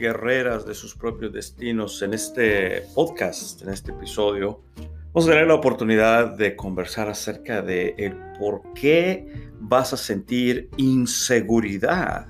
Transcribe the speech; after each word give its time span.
Guerreras 0.00 0.64
de 0.64 0.74
sus 0.74 0.94
propios 0.94 1.30
destinos, 1.30 2.00
en 2.00 2.14
este 2.14 2.84
podcast, 2.94 3.60
en 3.60 3.68
este 3.68 3.92
episodio, 3.92 4.62
vamos 5.12 5.28
a 5.28 5.32
tener 5.32 5.46
la 5.46 5.54
oportunidad 5.54 6.38
de 6.38 6.56
conversar 6.56 7.10
acerca 7.10 7.60
de 7.60 7.94
el 7.98 8.16
por 8.38 8.62
qué 8.72 9.50
vas 9.60 9.92
a 9.92 9.98
sentir 9.98 10.70
inseguridad 10.78 12.28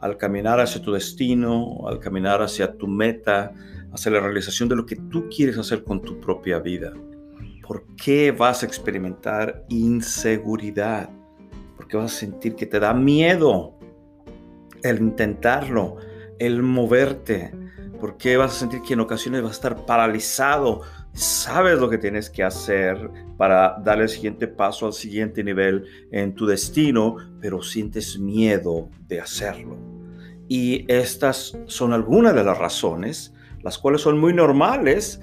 al 0.00 0.16
caminar 0.16 0.58
hacia 0.58 0.82
tu 0.82 0.92
destino, 0.92 1.86
al 1.86 2.00
caminar 2.00 2.42
hacia 2.42 2.76
tu 2.76 2.88
meta, 2.88 3.52
hacia 3.92 4.10
la 4.10 4.18
realización 4.18 4.68
de 4.68 4.74
lo 4.74 4.84
que 4.84 4.96
tú 4.96 5.28
quieres 5.28 5.56
hacer 5.58 5.84
con 5.84 6.02
tu 6.02 6.20
propia 6.20 6.58
vida. 6.58 6.92
¿Por 7.64 7.86
qué 7.94 8.32
vas 8.32 8.64
a 8.64 8.66
experimentar 8.66 9.64
inseguridad? 9.68 11.08
¿Por 11.76 11.86
qué 11.86 11.96
vas 11.98 12.16
a 12.16 12.18
sentir 12.18 12.56
que 12.56 12.66
te 12.66 12.80
da 12.80 12.92
miedo 12.92 13.78
el 14.82 14.98
intentarlo? 14.98 15.98
El 16.38 16.62
moverte, 16.62 17.52
porque 18.00 18.36
vas 18.36 18.56
a 18.56 18.58
sentir 18.58 18.82
que 18.82 18.94
en 18.94 19.00
ocasiones 19.00 19.42
vas 19.42 19.52
a 19.52 19.54
estar 19.54 19.86
paralizado. 19.86 20.82
Sabes 21.12 21.78
lo 21.78 21.88
que 21.88 21.98
tienes 21.98 22.28
que 22.28 22.42
hacer 22.42 23.10
para 23.36 23.78
dar 23.82 24.00
el 24.00 24.08
siguiente 24.08 24.48
paso 24.48 24.86
al 24.86 24.92
siguiente 24.92 25.42
nivel 25.42 25.84
en 26.12 26.34
tu 26.34 26.46
destino, 26.46 27.16
pero 27.40 27.62
sientes 27.62 28.18
miedo 28.18 28.90
de 29.08 29.20
hacerlo. 29.20 29.78
Y 30.48 30.84
estas 30.92 31.58
son 31.66 31.92
algunas 31.92 32.34
de 32.34 32.44
las 32.44 32.58
razones, 32.58 33.34
las 33.62 33.78
cuales 33.78 34.02
son 34.02 34.18
muy 34.18 34.32
normales, 34.32 35.20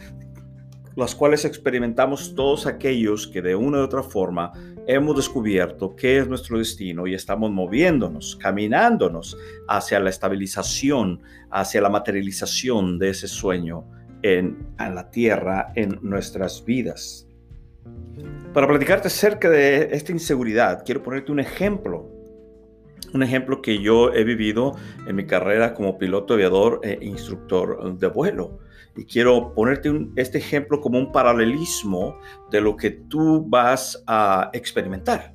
las 0.95 1.15
cuales 1.15 1.45
experimentamos 1.45 2.35
todos 2.35 2.67
aquellos 2.67 3.27
que 3.27 3.41
de 3.41 3.55
una 3.55 3.79
u 3.79 3.81
otra 3.81 4.03
forma 4.03 4.51
hemos 4.87 5.15
descubierto 5.15 5.95
qué 5.95 6.19
es 6.19 6.27
nuestro 6.27 6.57
destino 6.57 7.07
y 7.07 7.13
estamos 7.13 7.51
moviéndonos, 7.51 8.35
caminándonos 8.35 9.37
hacia 9.67 9.99
la 9.99 10.09
estabilización, 10.09 11.21
hacia 11.51 11.81
la 11.81 11.89
materialización 11.89 12.99
de 12.99 13.09
ese 13.09 13.27
sueño 13.27 13.85
en, 14.21 14.67
la 14.77 15.09
tierra, 15.09 15.71
en 15.75 15.99
nuestras 16.01 16.63
vidas. 16.65 17.27
Para 18.53 18.67
platicarte 18.67 19.07
acerca 19.07 19.49
de 19.49 19.89
esta 19.91 20.11
inseguridad, 20.11 20.83
quiero 20.85 21.01
ponerte 21.03 21.31
un 21.31 21.39
ejemplo. 21.39 22.12
Un 23.13 23.23
ejemplo 23.23 23.61
que 23.61 23.79
yo 23.79 24.11
he 24.13 24.23
vivido 24.23 24.75
en 25.07 25.15
mi 25.15 25.25
carrera 25.25 25.73
como 25.73 25.97
piloto 25.97 26.33
aviador 26.33 26.79
e 26.83 26.97
instructor 27.01 27.97
de 27.97 28.07
vuelo. 28.07 28.59
Y 28.95 29.05
quiero 29.05 29.53
ponerte 29.53 29.91
este 30.15 30.39
ejemplo 30.39 30.81
como 30.81 30.99
un 30.99 31.11
paralelismo 31.11 32.17
de 32.51 32.61
lo 32.61 32.75
que 32.75 32.91
tú 32.91 33.45
vas 33.47 34.03
a 34.07 34.49
experimentar 34.53 35.33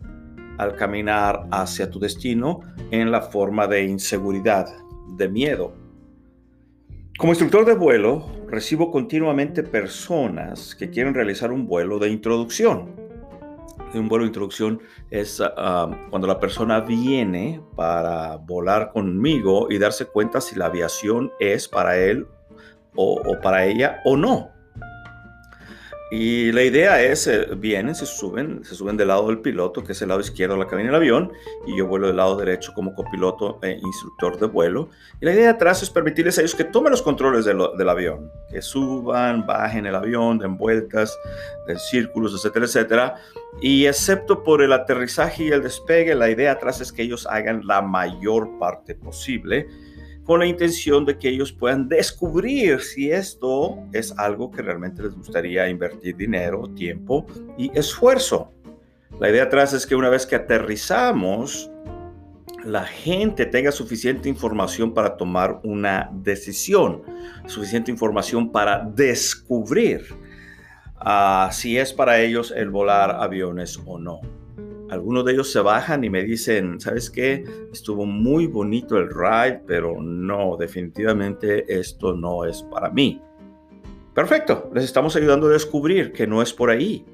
al 0.58 0.74
caminar 0.74 1.46
hacia 1.52 1.90
tu 1.90 1.98
destino 2.00 2.60
en 2.90 3.10
la 3.10 3.22
forma 3.22 3.66
de 3.66 3.84
inseguridad, 3.84 4.66
de 5.16 5.28
miedo. 5.28 5.72
Como 7.16 7.32
instructor 7.32 7.64
de 7.64 7.74
vuelo, 7.74 8.26
recibo 8.48 8.90
continuamente 8.90 9.62
personas 9.62 10.74
que 10.74 10.90
quieren 10.90 11.14
realizar 11.14 11.50
un 11.50 11.66
vuelo 11.66 11.98
de 11.98 12.10
introducción. 12.10 13.07
Un 13.94 14.08
vuelo 14.08 14.24
de 14.24 14.28
introducción 14.28 14.80
es 15.10 15.42
cuando 16.10 16.26
la 16.26 16.38
persona 16.38 16.80
viene 16.80 17.62
para 17.74 18.36
volar 18.36 18.90
conmigo 18.92 19.68
y 19.70 19.78
darse 19.78 20.06
cuenta 20.06 20.40
si 20.40 20.56
la 20.56 20.66
aviación 20.66 21.32
es 21.40 21.68
para 21.68 21.96
él 21.96 22.26
o, 22.94 23.22
para 23.42 23.64
ella 23.64 24.00
o 24.04 24.16
no. 24.16 24.50
Y 26.10 26.52
la 26.52 26.62
idea 26.62 27.02
es, 27.02 27.26
eh, 27.26 27.48
vienen, 27.56 27.94
se 27.94 28.06
suben, 28.06 28.64
se 28.64 28.74
suben 28.74 28.96
del 28.96 29.08
lado 29.08 29.26
del 29.28 29.40
piloto, 29.40 29.84
que 29.84 29.92
es 29.92 30.00
el 30.00 30.08
lado 30.08 30.20
izquierdo 30.20 30.54
de 30.54 30.60
la 30.60 30.66
cabina 30.66 30.88
del 30.88 30.96
avión, 30.96 31.32
y 31.66 31.76
yo 31.76 31.86
vuelo 31.86 32.06
del 32.06 32.16
lado 32.16 32.36
derecho 32.36 32.72
como 32.74 32.94
copiloto 32.94 33.58
e 33.62 33.72
instructor 33.72 34.38
de 34.38 34.46
vuelo. 34.46 34.88
Y 35.20 35.26
la 35.26 35.32
idea 35.32 35.44
de 35.44 35.50
atrás 35.50 35.82
es 35.82 35.90
permitirles 35.90 36.38
a 36.38 36.40
ellos 36.40 36.54
que 36.54 36.64
tomen 36.64 36.92
los 36.92 37.02
controles 37.02 37.44
del, 37.44 37.58
del 37.76 37.88
avión, 37.88 38.32
que 38.50 38.62
suban, 38.62 39.46
bajen 39.46 39.84
el 39.84 39.94
avión, 39.94 40.38
den 40.38 40.56
vueltas, 40.56 41.14
den 41.66 41.78
círculos, 41.78 42.32
etcétera, 42.34 42.64
etcétera. 42.64 43.14
Y 43.60 43.84
excepto 43.84 44.42
por 44.42 44.62
el 44.62 44.72
aterrizaje 44.72 45.44
y 45.44 45.48
el 45.48 45.62
despegue, 45.62 46.14
la 46.14 46.30
idea 46.30 46.52
atrás 46.52 46.80
es 46.80 46.90
que 46.90 47.02
ellos 47.02 47.26
hagan 47.26 47.66
la 47.66 47.82
mayor 47.82 48.58
parte 48.58 48.94
posible 48.94 49.68
con 50.28 50.40
la 50.40 50.46
intención 50.46 51.06
de 51.06 51.16
que 51.16 51.30
ellos 51.30 51.52
puedan 51.52 51.88
descubrir 51.88 52.82
si 52.82 53.10
esto 53.10 53.78
es 53.94 54.12
algo 54.18 54.50
que 54.50 54.60
realmente 54.60 55.02
les 55.02 55.14
gustaría 55.14 55.66
invertir 55.70 56.14
dinero, 56.16 56.68
tiempo 56.74 57.24
y 57.56 57.70
esfuerzo. 57.72 58.52
La 59.18 59.30
idea 59.30 59.44
atrás 59.44 59.72
es 59.72 59.86
que 59.86 59.96
una 59.96 60.10
vez 60.10 60.26
que 60.26 60.36
aterrizamos, 60.36 61.70
la 62.62 62.84
gente 62.84 63.46
tenga 63.46 63.72
suficiente 63.72 64.28
información 64.28 64.92
para 64.92 65.16
tomar 65.16 65.60
una 65.64 66.10
decisión, 66.12 67.04
suficiente 67.46 67.90
información 67.90 68.52
para 68.52 68.80
descubrir 68.80 70.14
ah, 70.96 71.48
si 71.52 71.78
es 71.78 71.94
para 71.94 72.20
ellos 72.20 72.52
el 72.54 72.68
volar 72.68 73.12
aviones 73.12 73.80
o 73.86 73.98
no. 73.98 74.20
Algunos 74.90 75.24
de 75.24 75.32
ellos 75.32 75.52
se 75.52 75.60
bajan 75.60 76.02
y 76.04 76.10
me 76.10 76.24
dicen, 76.24 76.80
¿sabes 76.80 77.10
qué? 77.10 77.44
Estuvo 77.72 78.06
muy 78.06 78.46
bonito 78.46 78.96
el 78.96 79.10
ride, 79.10 79.60
pero 79.66 80.00
no, 80.00 80.56
definitivamente 80.56 81.78
esto 81.78 82.14
no 82.14 82.44
es 82.46 82.62
para 82.62 82.88
mí. 82.90 83.20
Perfecto, 84.14 84.70
les 84.74 84.84
estamos 84.84 85.14
ayudando 85.16 85.46
a 85.46 85.50
descubrir 85.50 86.12
que 86.12 86.26
no 86.26 86.40
es 86.40 86.52
por 86.52 86.70
ahí. 86.70 87.04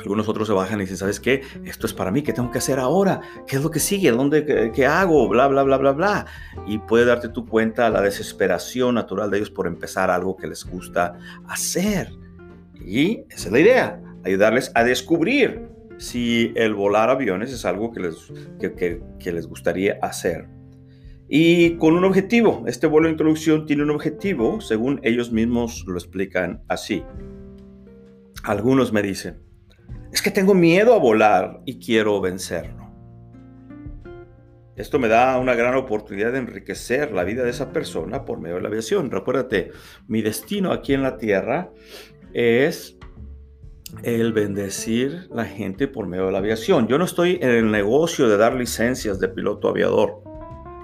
Algunos 0.00 0.28
otros 0.28 0.48
se 0.48 0.52
bajan 0.52 0.78
y 0.78 0.82
dicen, 0.82 0.96
¿sabes 0.96 1.20
qué? 1.20 1.42
Esto 1.64 1.86
es 1.86 1.94
para 1.94 2.10
mí, 2.10 2.22
¿qué 2.22 2.32
tengo 2.32 2.50
que 2.50 2.58
hacer 2.58 2.78
ahora? 2.78 3.20
¿Qué 3.46 3.56
es 3.56 3.62
lo 3.62 3.70
que 3.70 3.80
sigue? 3.80 4.10
¿Dónde, 4.10 4.70
qué, 4.74 4.86
hago? 4.86 5.28
Bla, 5.28 5.48
bla, 5.48 5.62
bla, 5.62 5.76
bla, 5.76 5.92
bla. 5.92 6.26
Y 6.66 6.78
puede 6.78 7.04
darte 7.04 7.28
tu 7.28 7.46
cuenta 7.46 7.88
la 7.90 8.00
desesperación 8.00 8.96
natural 8.96 9.30
de 9.30 9.38
ellos 9.38 9.50
por 9.50 9.66
empezar 9.66 10.10
algo 10.10 10.36
que 10.36 10.46
les 10.46 10.64
gusta 10.64 11.18
hacer. 11.46 12.10
Y 12.84 13.24
esa 13.30 13.46
es 13.46 13.52
la 13.52 13.60
idea, 13.60 14.02
ayudarles 14.24 14.72
a 14.74 14.84
descubrir 14.84 15.77
si 15.98 16.52
el 16.54 16.74
volar 16.74 17.10
aviones 17.10 17.52
es 17.52 17.64
algo 17.64 17.92
que 17.92 18.00
les, 18.00 18.32
que, 18.58 19.32
les 19.32 19.46
gustaría 19.46 19.98
hacer. 20.00 20.48
Y 21.28 21.76
con 21.76 21.94
un 21.94 22.04
objetivo, 22.04 22.64
este 22.66 22.86
vuelo 22.86 23.08
de 23.08 23.12
introducción 23.12 23.66
tiene 23.66 23.82
un 23.82 23.90
objetivo, 23.90 24.60
según 24.60 25.00
ellos 25.02 25.30
mismos 25.30 25.84
lo 25.86 25.98
explican 25.98 26.62
así. 26.68 27.04
Algunos 28.44 28.92
me 28.92 29.02
dicen, 29.02 29.42
es 30.12 30.22
que 30.22 30.30
tengo 30.30 30.54
miedo 30.54 30.94
a 30.94 30.98
volar 30.98 31.60
y 31.66 31.78
quiero 31.78 32.20
vencerlo. 32.20 32.88
Esto 34.76 35.00
me 35.00 35.08
da 35.08 35.36
una 35.38 35.54
gran 35.54 35.74
oportunidad 35.74 36.32
de 36.32 36.38
enriquecer 36.38 37.12
la 37.12 37.24
vida 37.24 37.42
de 37.42 37.50
esa 37.50 37.72
persona 37.72 38.24
por 38.24 38.38
medio 38.38 38.54
de 38.54 38.62
la 38.62 38.68
aviación. 38.68 39.10
Recuérdate, 39.10 39.72
mi 40.06 40.22
destino 40.22 40.70
aquí 40.70 40.94
en 40.94 41.02
la 41.02 41.16
Tierra 41.16 41.72
es 42.32 42.97
el 44.02 44.32
bendecir 44.32 45.28
la 45.30 45.44
gente 45.44 45.88
por 45.88 46.06
medio 46.06 46.26
de 46.26 46.32
la 46.32 46.38
aviación. 46.38 46.88
Yo 46.88 46.98
no 46.98 47.04
estoy 47.04 47.38
en 47.40 47.50
el 47.50 47.70
negocio 47.70 48.28
de 48.28 48.36
dar 48.36 48.54
licencias 48.54 49.18
de 49.20 49.28
piloto 49.28 49.68
aviador 49.68 50.22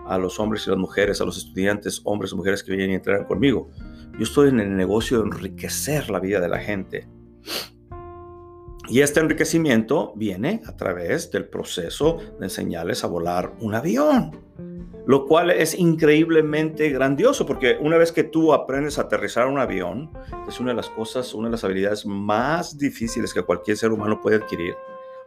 a 0.06 0.18
los 0.18 0.38
hombres 0.38 0.66
y 0.66 0.70
las 0.70 0.78
mujeres, 0.78 1.20
a 1.20 1.24
los 1.24 1.38
estudiantes, 1.38 2.00
hombres 2.04 2.32
y 2.32 2.36
mujeres 2.36 2.62
que 2.62 2.72
vienen 2.72 2.90
y 2.90 2.94
entran 2.94 3.24
conmigo. 3.24 3.70
Yo 4.12 4.22
estoy 4.22 4.50
en 4.50 4.60
el 4.60 4.76
negocio 4.76 5.18
de 5.18 5.24
enriquecer 5.24 6.10
la 6.10 6.20
vida 6.20 6.40
de 6.40 6.48
la 6.48 6.58
gente. 6.58 7.08
Y 8.88 9.00
este 9.00 9.20
enriquecimiento 9.20 10.12
viene 10.14 10.60
a 10.66 10.76
través 10.76 11.31
del 11.31 11.48
proceso 11.48 12.19
de 12.38 12.46
enseñarles 12.46 13.02
a 13.04 13.06
volar 13.06 13.52
un 13.60 13.75
avión 13.75 14.44
lo 15.06 15.26
cual 15.26 15.50
es 15.50 15.75
increíblemente 15.75 16.88
grandioso 16.90 17.44
porque 17.44 17.76
una 17.81 17.98
vez 17.98 18.10
que 18.12 18.25
tú 18.25 18.52
aprendes 18.52 18.98
a 18.98 19.02
aterrizar 19.02 19.46
un 19.46 19.58
avión, 19.58 20.10
es 20.48 20.60
una 20.60 20.70
de 20.70 20.76
las 20.76 20.88
cosas, 20.88 21.34
una 21.34 21.48
de 21.48 21.52
las 21.52 21.64
habilidades 21.64 22.06
más 22.06 22.78
difíciles 22.78 23.34
que 23.34 23.42
cualquier 23.42 23.76
ser 23.76 23.92
humano 23.92 24.20
puede 24.20 24.36
adquirir. 24.36 24.75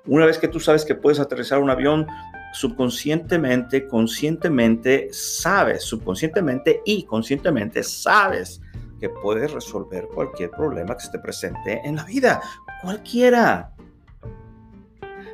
Una 0.07 0.25
vez 0.25 0.38
que 0.38 0.48
tú 0.48 0.59
sabes 0.59 0.86
que 0.86 0.95
puedes 0.95 1.19
aterrizar 1.19 1.59
un 1.59 1.69
avión, 1.69 2.07
subconscientemente, 2.54 3.88
conscientemente 3.88 5.09
sabes, 5.12 5.83
subconscientemente 5.83 6.81
y 6.86 7.04
conscientemente 7.04 7.83
sabes 7.83 8.62
que 9.00 9.09
puedes 9.09 9.51
resolver 9.51 10.07
cualquier 10.07 10.50
problema 10.50 10.95
que 10.95 11.04
se 11.04 11.12
te 11.12 11.19
presente 11.19 11.81
en 11.83 11.98
la 11.98 12.04
vida, 12.06 12.42
cualquiera. 12.81 13.74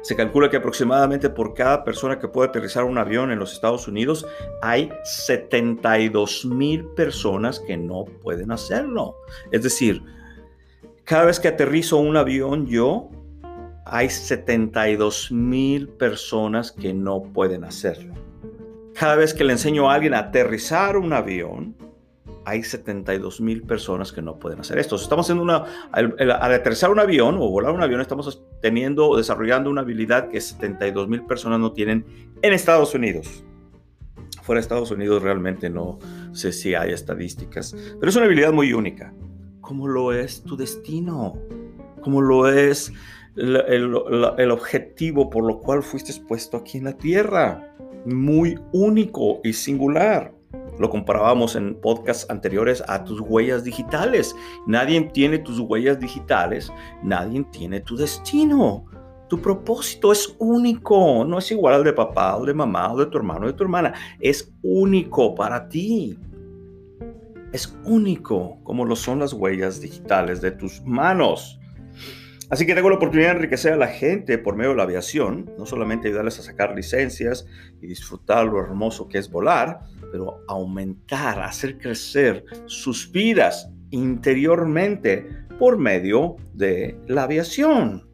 Se 0.03 0.17
calcula 0.17 0.49
que 0.49 0.57
aproximadamente 0.57 1.29
por 1.29 1.53
cada 1.53 1.85
persona 1.85 2.19
que 2.19 2.27
puede 2.27 2.49
aterrizar 2.49 2.83
un 2.83 2.97
avión 2.97 3.31
en 3.31 3.39
los 3.39 3.53
Estados 3.53 3.87
Unidos 3.87 4.25
hay 4.61 4.91
72 5.03 6.45
mil 6.45 6.85
personas 6.89 7.61
que 7.61 7.77
no 7.77 8.03
pueden 8.21 8.51
hacerlo. 8.51 9.15
Es 9.51 9.63
decir, 9.63 10.03
cada 11.05 11.23
vez 11.23 11.39
que 11.39 11.47
aterrizo 11.47 11.97
un 11.97 12.17
avión 12.17 12.67
yo, 12.67 13.09
hay 13.85 14.09
72 14.09 15.31
mil 15.31 15.87
personas 15.87 16.73
que 16.73 16.93
no 16.93 17.23
pueden 17.23 17.63
hacerlo. 17.63 18.13
Cada 18.93 19.15
vez 19.15 19.33
que 19.33 19.43
le 19.43 19.53
enseño 19.53 19.89
a 19.89 19.95
alguien 19.95 20.13
a 20.13 20.19
aterrizar 20.19 20.97
un 20.97 21.13
avión, 21.13 21.75
hay 22.45 22.63
72 22.63 23.41
mil 23.41 23.63
personas 23.63 24.11
que 24.11 24.21
no 24.21 24.39
pueden 24.39 24.59
hacer 24.59 24.77
esto. 24.77 24.95
Estamos 24.95 25.25
haciendo 25.25 25.43
una, 25.43 25.63
al, 25.91 26.15
aterrizar 26.31 26.91
un 26.91 26.99
avión 26.99 27.35
o 27.35 27.49
volar 27.49 27.73
un 27.73 27.81
avión, 27.81 28.01
estamos 28.01 28.43
teniendo 28.61 29.09
o 29.09 29.17
desarrollando 29.17 29.69
una 29.69 29.81
habilidad 29.81 30.29
que 30.29 30.41
72 30.41 31.07
mil 31.07 31.23
personas 31.23 31.59
no 31.59 31.71
tienen 31.71 32.05
en 32.41 32.53
Estados 32.53 32.93
Unidos. 32.93 33.43
Fuera 34.41 34.59
de 34.59 34.63
Estados 34.63 34.91
Unidos 34.91 35.21
realmente 35.23 35.69
no 35.69 35.99
sé 36.33 36.51
si 36.51 36.75
hay 36.75 36.91
estadísticas, 36.91 37.75
pero 37.99 38.09
es 38.09 38.15
una 38.15 38.25
habilidad 38.25 38.51
muy 38.51 38.73
única. 38.73 39.13
¿Cómo 39.61 39.87
lo 39.87 40.11
es 40.11 40.43
tu 40.43 40.57
destino? 40.57 41.37
¿Cómo 42.01 42.21
lo 42.21 42.49
es 42.49 42.91
el, 43.37 43.55
el, 43.55 43.95
el 44.37 44.51
objetivo 44.51 45.29
por 45.29 45.45
lo 45.45 45.59
cual 45.59 45.81
fuiste 45.81 46.13
puesto 46.27 46.57
aquí 46.57 46.79
en 46.79 46.85
la 46.85 46.97
tierra? 46.97 47.73
Muy 48.05 48.59
único 48.73 49.39
y 49.45 49.53
singular. 49.53 50.33
Lo 50.79 50.89
comparábamos 50.89 51.55
en 51.55 51.75
podcasts 51.75 52.25
anteriores 52.29 52.83
a 52.87 53.03
tus 53.03 53.19
huellas 53.21 53.63
digitales. 53.63 54.35
Nadie 54.65 55.01
tiene 55.13 55.39
tus 55.39 55.59
huellas 55.59 55.99
digitales, 55.99 56.71
nadie 57.03 57.43
tiene 57.51 57.79
tu 57.81 57.95
destino. 57.95 58.85
Tu 59.29 59.39
propósito 59.39 60.11
es 60.11 60.35
único, 60.39 61.25
no 61.25 61.39
es 61.39 61.51
igual 61.51 61.75
al 61.75 61.83
de 61.83 61.93
papá 61.93 62.37
o 62.37 62.45
de 62.45 62.53
mamá 62.53 62.93
o 62.93 62.97
de 62.97 63.05
tu 63.07 63.17
hermano 63.17 63.45
o 63.45 63.47
de 63.47 63.53
tu 63.53 63.63
hermana. 63.63 63.93
Es 64.19 64.53
único 64.61 65.35
para 65.35 65.67
ti. 65.69 66.17
Es 67.51 67.75
único 67.85 68.57
como 68.63 68.83
lo 68.83 68.95
son 68.95 69.19
las 69.19 69.33
huellas 69.33 69.79
digitales 69.79 70.41
de 70.41 70.51
tus 70.51 70.81
manos. 70.83 71.59
Así 72.49 72.65
que 72.65 72.75
tengo 72.75 72.89
la 72.89 72.97
oportunidad 72.97 73.29
de 73.29 73.35
enriquecer 73.35 73.73
a 73.73 73.77
la 73.77 73.87
gente 73.87 74.37
por 74.37 74.55
medio 74.55 74.71
de 74.71 74.77
la 74.77 74.83
aviación, 74.83 75.51
no 75.57 75.65
solamente 75.65 76.07
ayudarles 76.07 76.39
a 76.39 76.43
sacar 76.43 76.75
licencias 76.75 77.47
y 77.81 77.87
disfrutar 77.87 78.45
lo 78.45 78.59
hermoso 78.59 79.07
que 79.07 79.17
es 79.17 79.29
volar, 79.29 79.81
pero 80.11 80.43
aumentar, 80.47 81.41
hacer 81.41 81.77
crecer 81.77 82.45
sus 82.65 83.11
vidas 83.11 83.69
interiormente 83.89 85.27
por 85.57 85.77
medio 85.77 86.35
de 86.53 86.97
la 87.07 87.23
aviación. 87.23 88.07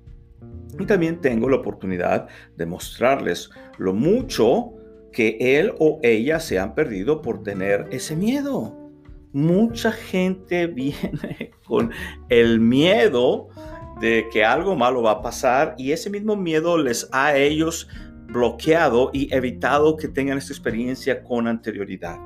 Y 0.78 0.86
también 0.86 1.20
tengo 1.20 1.50
la 1.50 1.58
oportunidad 1.58 2.28
de 2.56 2.66
mostrarles 2.66 3.50
lo 3.78 3.94
mucho 3.94 4.74
que 5.12 5.38
él 5.40 5.74
o 5.80 6.00
ella 6.04 6.40
se 6.40 6.60
han 6.60 6.76
perdido 6.76 7.22
por 7.22 7.44
tener 7.44 7.88
ese 7.92 8.16
miedo. 8.16 8.76
Mucha 9.34 9.92
gente 9.92 10.68
viene 10.68 11.52
con 11.66 11.92
el 12.30 12.60
miedo 12.60 13.50
de 14.00 14.28
que 14.32 14.46
algo 14.46 14.76
malo 14.76 15.02
va 15.02 15.12
a 15.12 15.22
pasar 15.22 15.76
y 15.78 15.92
ese 15.92 16.10
mismo 16.10 16.36
miedo 16.36 16.78
les 16.78 17.10
ha 17.12 17.28
a 17.28 17.38
ellos 17.38 17.88
bloqueado 18.28 19.10
y 19.14 19.34
evitado 19.34 19.98
que 19.98 20.08
tengan 20.08 20.38
esta 20.38 20.54
experiencia 20.54 21.24
con 21.24 21.48
anterioridad. 21.48 22.18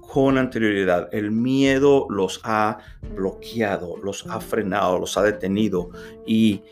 Con 0.00 0.38
anterioridad. 0.38 1.08
El 1.12 1.30
miedo 1.30 2.06
los 2.10 2.40
ha 2.44 2.78
bloqueado, 3.14 3.96
los 3.96 4.26
ha 4.26 4.40
frenado, 4.40 4.98
los 4.98 5.16
ha 5.16 5.22
detenido 5.22 5.90
y 6.26 6.62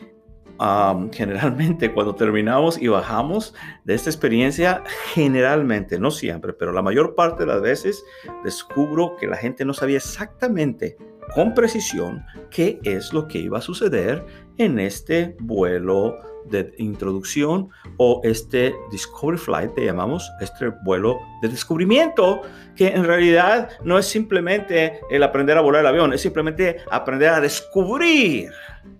generalmente 1.11 1.91
cuando 1.91 2.15
terminamos 2.15 2.81
y 2.81 2.87
bajamos 2.87 3.53
de 3.83 3.95
esta 3.95 4.09
experiencia, 4.09 4.83
generalmente, 5.13 5.99
no 5.99 6.11
siempre, 6.11 6.53
pero 6.53 6.71
la 6.71 6.81
mayor 6.81 7.15
parte 7.15 7.43
de 7.43 7.47
las 7.47 7.61
veces 7.61 8.03
descubro 8.43 9.15
que 9.19 9.27
la 9.27 9.35
gente 9.35 9.65
no 9.65 9.73
sabía 9.73 9.97
exactamente 9.97 10.95
con 11.33 11.53
precisión 11.53 12.25
qué 12.49 12.79
es 12.83 13.13
lo 13.13 13.27
que 13.27 13.39
iba 13.39 13.57
a 13.57 13.61
suceder 13.61 14.25
en 14.57 14.79
este 14.79 15.35
vuelo 15.39 16.17
de 16.49 16.73
introducción 16.77 17.69
o 17.97 18.21
este 18.23 18.75
Discovery 18.91 19.37
Flight, 19.37 19.73
te 19.75 19.85
llamamos, 19.85 20.29
este 20.41 20.69
vuelo 20.83 21.19
de 21.41 21.49
descubrimiento, 21.49 22.41
que 22.75 22.87
en 22.87 23.05
realidad 23.05 23.69
no 23.83 23.97
es 23.97 24.05
simplemente 24.05 24.99
el 25.09 25.23
aprender 25.23 25.57
a 25.57 25.61
volar 25.61 25.81
el 25.81 25.87
avión, 25.87 26.13
es 26.13 26.21
simplemente 26.21 26.77
aprender 26.91 27.29
a 27.29 27.41
descubrir 27.41 28.51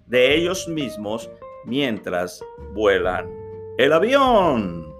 de 0.07 0.35
ellos 0.35 0.67
mismos 0.67 1.29
mientras 1.65 2.43
vuelan 2.73 3.29
el 3.77 3.93
avión. 3.93 4.92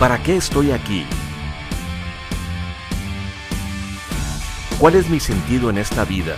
¿Para 0.00 0.20
qué 0.22 0.36
estoy 0.36 0.72
aquí? 0.72 1.04
¿Cuál 4.78 4.94
es 4.94 5.10
mi 5.10 5.20
sentido 5.20 5.68
en 5.68 5.76
esta 5.76 6.06
vida? 6.06 6.36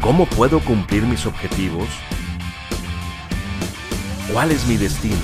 ¿Cómo 0.00 0.24
puedo 0.24 0.60
cumplir 0.60 1.02
mis 1.02 1.26
objetivos? 1.26 1.86
¿Cuál 4.32 4.52
es 4.52 4.66
mi 4.66 4.78
destino? 4.78 5.16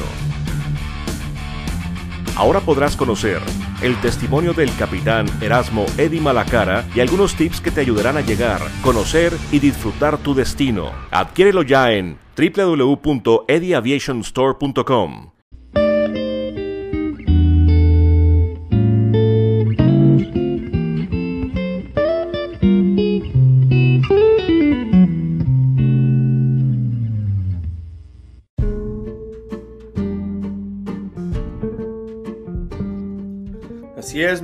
Ahora 2.36 2.60
podrás 2.60 2.94
conocer 2.94 3.40
el 3.80 3.98
testimonio 4.02 4.52
del 4.52 4.76
capitán 4.76 5.26
Erasmo 5.40 5.86
Eddy 5.96 6.20
Malacara 6.20 6.84
y 6.94 7.00
algunos 7.00 7.34
tips 7.34 7.62
que 7.62 7.70
te 7.70 7.80
ayudarán 7.80 8.18
a 8.18 8.20
llegar, 8.20 8.60
conocer 8.82 9.32
y 9.50 9.60
disfrutar 9.60 10.18
tu 10.18 10.34
destino. 10.34 10.92
Adquiérelo 11.10 11.62
ya 11.62 11.92
en 11.92 12.18
www.edyaviationstore.com. 12.36 15.35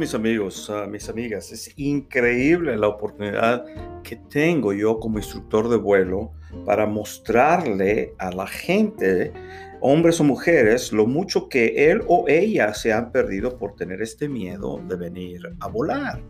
mis 0.02 0.14
amigos, 0.14 0.72
mis 0.90 1.08
amigas. 1.08 1.52
Es 1.52 1.72
increíble 1.76 2.76
la 2.76 2.88
oportunidad 2.88 3.64
que 4.02 4.16
tengo 4.16 4.72
yo 4.72 4.98
como 4.98 5.18
instructor 5.18 5.68
de 5.68 5.76
vuelo 5.76 6.32
para 6.66 6.86
mostrarle 6.86 8.12
a 8.18 8.32
la 8.32 8.48
gente, 8.48 9.32
hombres 9.80 10.18
o 10.18 10.24
mujeres, 10.24 10.92
lo 10.92 11.06
mucho 11.06 11.48
que 11.48 11.88
él 11.88 12.02
o 12.08 12.24
ella 12.26 12.74
se 12.74 12.92
han 12.92 13.12
perdido 13.12 13.56
por 13.56 13.76
tener 13.76 14.02
este 14.02 14.28
miedo 14.28 14.80
de 14.88 14.96
venir 14.96 15.40
a 15.60 15.68
volar. 15.68 16.20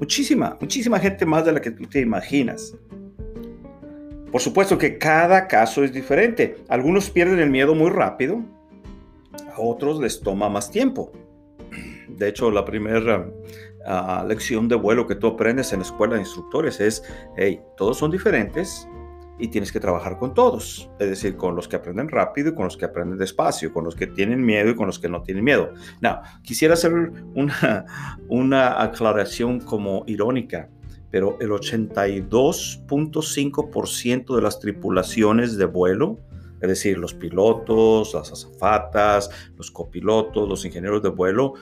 Muchísima, 0.00 0.56
muchísima 0.58 0.98
gente 0.98 1.26
más 1.26 1.44
de 1.44 1.52
la 1.52 1.60
que 1.60 1.70
tú 1.70 1.84
te 1.84 2.00
imaginas. 2.00 2.74
Por 4.30 4.40
supuesto 4.40 4.78
que 4.78 4.96
cada 4.96 5.46
caso 5.48 5.84
es 5.84 5.92
diferente. 5.92 6.64
Algunos 6.66 7.10
pierden 7.10 7.40
el 7.40 7.50
miedo 7.50 7.74
muy 7.74 7.90
rápido, 7.90 8.42
a 9.54 9.60
otros 9.60 10.00
les 10.00 10.18
toma 10.18 10.48
más 10.48 10.70
tiempo. 10.70 11.12
De 12.16 12.28
hecho, 12.28 12.50
la 12.50 12.64
primera 12.64 13.30
ah, 13.86 14.24
lección 14.26 14.68
de 14.68 14.76
vuelo 14.76 15.06
que 15.06 15.14
tú 15.14 15.26
aprendes 15.28 15.72
en 15.72 15.80
la 15.80 15.84
escuela 15.84 16.14
de 16.14 16.20
instructores 16.20 16.80
es, 16.80 17.02
hey, 17.36 17.60
todos 17.76 17.98
son 17.98 18.10
diferentes 18.10 18.88
y 19.38 19.48
tienes 19.48 19.72
que 19.72 19.80
trabajar 19.80 20.18
con 20.18 20.34
todos. 20.34 20.90
Es 20.98 21.08
decir, 21.10 21.36
con 21.36 21.56
los 21.56 21.68
que 21.68 21.76
aprenden 21.76 22.08
rápido 22.08 22.50
y 22.50 22.54
con 22.54 22.64
los 22.64 22.76
que 22.76 22.84
aprenden 22.84 23.16
despacio, 23.18 23.72
con 23.72 23.84
los 23.84 23.94
que 23.94 24.06
tienen 24.06 24.44
miedo 24.44 24.68
y 24.70 24.76
con 24.76 24.86
los 24.86 24.98
que 24.98 25.08
no 25.08 25.22
tienen 25.22 25.44
miedo. 25.44 25.72
Now, 26.00 26.18
quisiera 26.42 26.74
hacer 26.74 26.92
una, 27.34 27.86
una 28.28 28.82
aclaración 28.82 29.60
como 29.60 30.04
irónica 30.06 30.68
pero 31.10 31.38
el 31.40 31.50
82.5% 31.50 34.34
de 34.34 34.42
las 34.42 34.58
tripulaciones 34.58 35.56
de 35.58 35.66
vuelo 35.66 36.18
es 36.62 36.68
decir, 36.68 36.96
los 36.96 37.12
pilotos, 37.12 38.14
las 38.14 38.30
azafatas, 38.30 39.28
los 39.56 39.72
copilotos, 39.72 40.48
los 40.48 40.64
ingenieros 40.64 41.02
de 41.02 41.08
vuelo, 41.08 41.54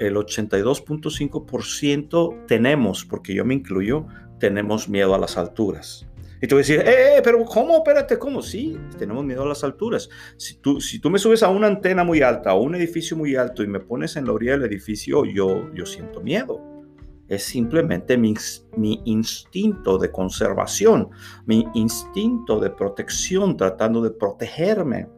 el 0.00 0.16
82.5% 0.16 2.46
tenemos, 2.46 3.04
porque 3.04 3.34
yo 3.34 3.44
me 3.44 3.54
incluyo, 3.54 4.06
tenemos 4.38 4.88
miedo 4.88 5.14
a 5.14 5.18
las 5.18 5.36
alturas. 5.36 6.06
Y 6.40 6.46
vas 6.46 6.52
a 6.52 6.56
decir, 6.56 6.80
eh, 6.80 7.16
eh, 7.16 7.20
pero 7.24 7.42
¿cómo? 7.44 7.78
Espérate, 7.78 8.18
¿cómo? 8.18 8.42
Sí, 8.42 8.76
tenemos 8.98 9.24
miedo 9.24 9.42
a 9.42 9.46
las 9.46 9.64
alturas. 9.64 10.10
Si 10.36 10.58
tú, 10.58 10.80
si 10.80 10.98
tú 10.98 11.08
me 11.08 11.18
subes 11.18 11.42
a 11.42 11.48
una 11.48 11.66
antena 11.66 12.04
muy 12.04 12.20
alta, 12.20 12.50
a 12.50 12.54
un 12.54 12.74
edificio 12.74 13.16
muy 13.16 13.36
alto 13.36 13.62
y 13.62 13.66
me 13.66 13.80
pones 13.80 14.16
en 14.16 14.26
la 14.26 14.32
orilla 14.32 14.52
del 14.52 14.64
edificio, 14.64 15.24
yo, 15.24 15.72
yo 15.74 15.86
siento 15.86 16.20
miedo. 16.20 16.60
es 17.28 17.42
simplemente 17.42 18.18
mi, 18.18 18.34
instinto 19.04 19.98
de 19.98 20.12
conservación, 20.12 21.08
mi 21.46 21.66
instinto 21.74 22.60
de 22.60 22.70
protección, 22.70 23.56
tratando 23.56 24.02
de 24.02 24.10
protegerme. 24.10 25.08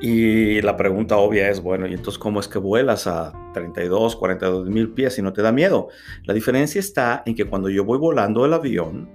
Y 0.00 0.62
la 0.62 0.76
pregunta 0.76 1.18
obvia 1.18 1.50
es, 1.50 1.60
bueno, 1.60 1.86
¿y 1.86 1.92
entonces 1.92 2.18
cómo 2.18 2.40
es 2.40 2.48
que 2.48 2.58
vuelas 2.58 3.06
a 3.06 3.32
32, 3.52 4.16
42 4.16 4.66
mil 4.66 4.92
pies 4.92 5.18
y 5.18 5.22
no 5.22 5.32
te 5.32 5.42
da 5.42 5.52
miedo? 5.52 5.88
La 6.24 6.32
diferencia 6.32 6.78
está 6.78 7.22
en 7.26 7.34
que 7.34 7.44
cuando 7.44 7.68
yo 7.68 7.84
voy 7.84 7.98
volando 7.98 8.46
el 8.46 8.54
avión 8.54 9.10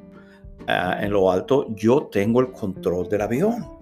uh, 0.68 1.04
en 1.04 1.12
lo 1.12 1.32
alto, 1.32 1.66
yo 1.70 2.08
tengo 2.12 2.40
el 2.40 2.52
control 2.52 3.10
del 3.10 3.22
avión. 3.22 3.76